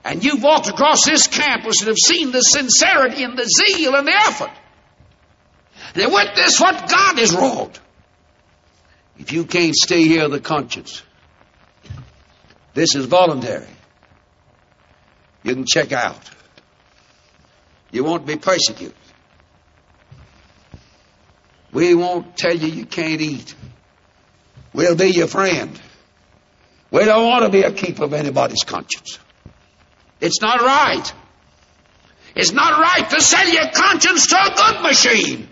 and 0.03 0.23
you've 0.23 0.41
walked 0.41 0.67
across 0.67 1.05
this 1.05 1.27
campus 1.27 1.81
and 1.81 1.89
have 1.89 1.97
seen 1.97 2.31
the 2.31 2.41
sincerity 2.41 3.21
and 3.21 3.37
the 3.37 3.45
zeal 3.45 3.93
and 3.93 4.07
the 4.07 4.13
effort, 4.13 4.51
and 5.93 6.11
witness 6.11 6.59
what 6.59 6.89
God 6.89 7.19
has 7.19 7.35
wrought. 7.35 7.79
If 9.19 9.31
you 9.31 9.45
can't 9.45 9.75
stay 9.75 10.05
here 10.05 10.27
the 10.27 10.39
conscience, 10.39 11.03
this 12.77 12.93
is 12.93 13.07
voluntary. 13.07 13.65
You 15.41 15.55
can 15.55 15.65
check 15.65 15.91
out. 15.91 16.29
You 17.89 18.03
won't 18.03 18.27
be 18.27 18.35
persecuted. 18.35 18.93
We 21.71 21.95
won't 21.95 22.37
tell 22.37 22.55
you 22.55 22.67
you 22.67 22.85
can't 22.85 23.19
eat. 23.19 23.55
We'll 24.73 24.95
be 24.95 25.07
your 25.07 25.25
friend. 25.25 25.81
We 26.91 27.03
don't 27.05 27.25
want 27.25 27.45
to 27.45 27.49
be 27.49 27.63
a 27.63 27.71
keeper 27.71 28.03
of 28.03 28.13
anybody's 28.13 28.63
conscience. 28.63 29.17
It's 30.21 30.39
not 30.39 30.61
right. 30.61 31.11
It's 32.35 32.51
not 32.51 32.79
right 32.79 33.09
to 33.09 33.21
sell 33.21 33.49
your 33.49 33.71
conscience 33.71 34.27
to 34.27 34.35
a 34.35 34.53
good 34.55 34.83
machine. 34.83 35.49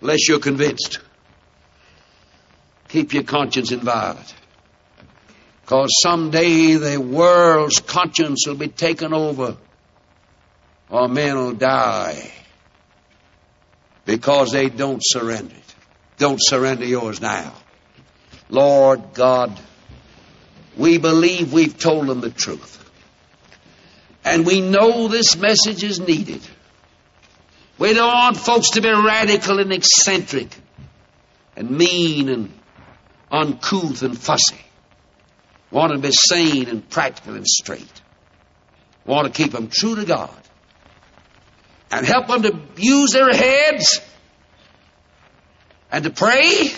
Unless 0.00 0.30
you're 0.30 0.40
convinced. 0.40 1.00
Keep 2.88 3.12
your 3.12 3.24
conscience 3.24 3.70
inviolate. 3.70 4.34
Because 5.64 5.88
someday 6.02 6.74
the 6.74 7.00
world's 7.00 7.80
conscience 7.80 8.46
will 8.46 8.54
be 8.54 8.68
taken 8.68 9.14
over, 9.14 9.56
or 10.90 11.08
men 11.08 11.36
will 11.36 11.54
die 11.54 12.30
because 14.04 14.52
they 14.52 14.68
don't 14.68 15.00
surrender 15.02 15.54
it. 15.54 15.74
Don't 16.18 16.38
surrender 16.38 16.84
yours 16.84 17.22
now. 17.22 17.54
Lord 18.50 19.14
God, 19.14 19.58
we 20.76 20.98
believe 20.98 21.54
we've 21.54 21.78
told 21.78 22.08
them 22.08 22.20
the 22.20 22.30
truth. 22.30 22.72
And 24.22 24.44
we 24.44 24.60
know 24.60 25.08
this 25.08 25.34
message 25.36 25.82
is 25.82 25.98
needed. 25.98 26.46
We 27.78 27.94
don't 27.94 28.12
want 28.12 28.36
folks 28.36 28.70
to 28.72 28.82
be 28.82 28.90
radical 28.90 29.60
and 29.60 29.72
eccentric 29.72 30.48
and 31.56 31.70
mean 31.70 32.28
and 32.28 32.52
uncouth 33.30 34.02
and 34.02 34.16
fussy. 34.16 34.63
Want 35.74 35.92
to 35.92 35.98
be 35.98 36.12
sane 36.12 36.68
and 36.68 36.88
practical 36.88 37.34
and 37.34 37.44
straight. 37.44 38.00
Want 39.04 39.26
to 39.26 39.32
keep 39.32 39.50
them 39.50 39.66
true 39.66 39.96
to 39.96 40.04
God 40.04 40.30
and 41.90 42.06
help 42.06 42.28
them 42.28 42.42
to 42.42 42.60
use 42.76 43.10
their 43.10 43.34
heads 43.34 44.00
and 45.90 46.04
to 46.04 46.10
pray, 46.10 46.70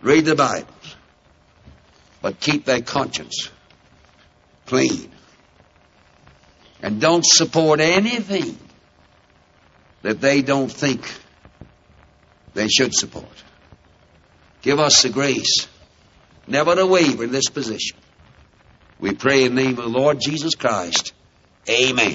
read 0.00 0.26
the 0.26 0.36
Bibles, 0.36 0.96
but 2.22 2.38
keep 2.38 2.66
their 2.66 2.82
conscience 2.82 3.50
clean. 4.66 5.10
And 6.82 7.00
don't 7.00 7.26
support 7.26 7.80
anything 7.80 8.56
that 10.02 10.20
they 10.20 10.40
don't 10.40 10.70
think 10.70 11.12
they 12.54 12.68
should 12.68 12.94
support. 12.94 13.42
Give 14.62 14.78
us 14.78 15.02
the 15.02 15.08
grace 15.08 15.66
never 16.46 16.74
to 16.74 16.86
waver 16.86 17.24
in 17.24 17.32
this 17.32 17.48
position. 17.48 17.98
We 18.98 19.14
pray 19.14 19.44
in 19.44 19.54
the 19.54 19.62
name 19.62 19.78
of 19.78 19.84
the 19.84 19.98
Lord 19.98 20.18
Jesus 20.20 20.54
Christ. 20.54 21.12
Amen. 21.68 22.14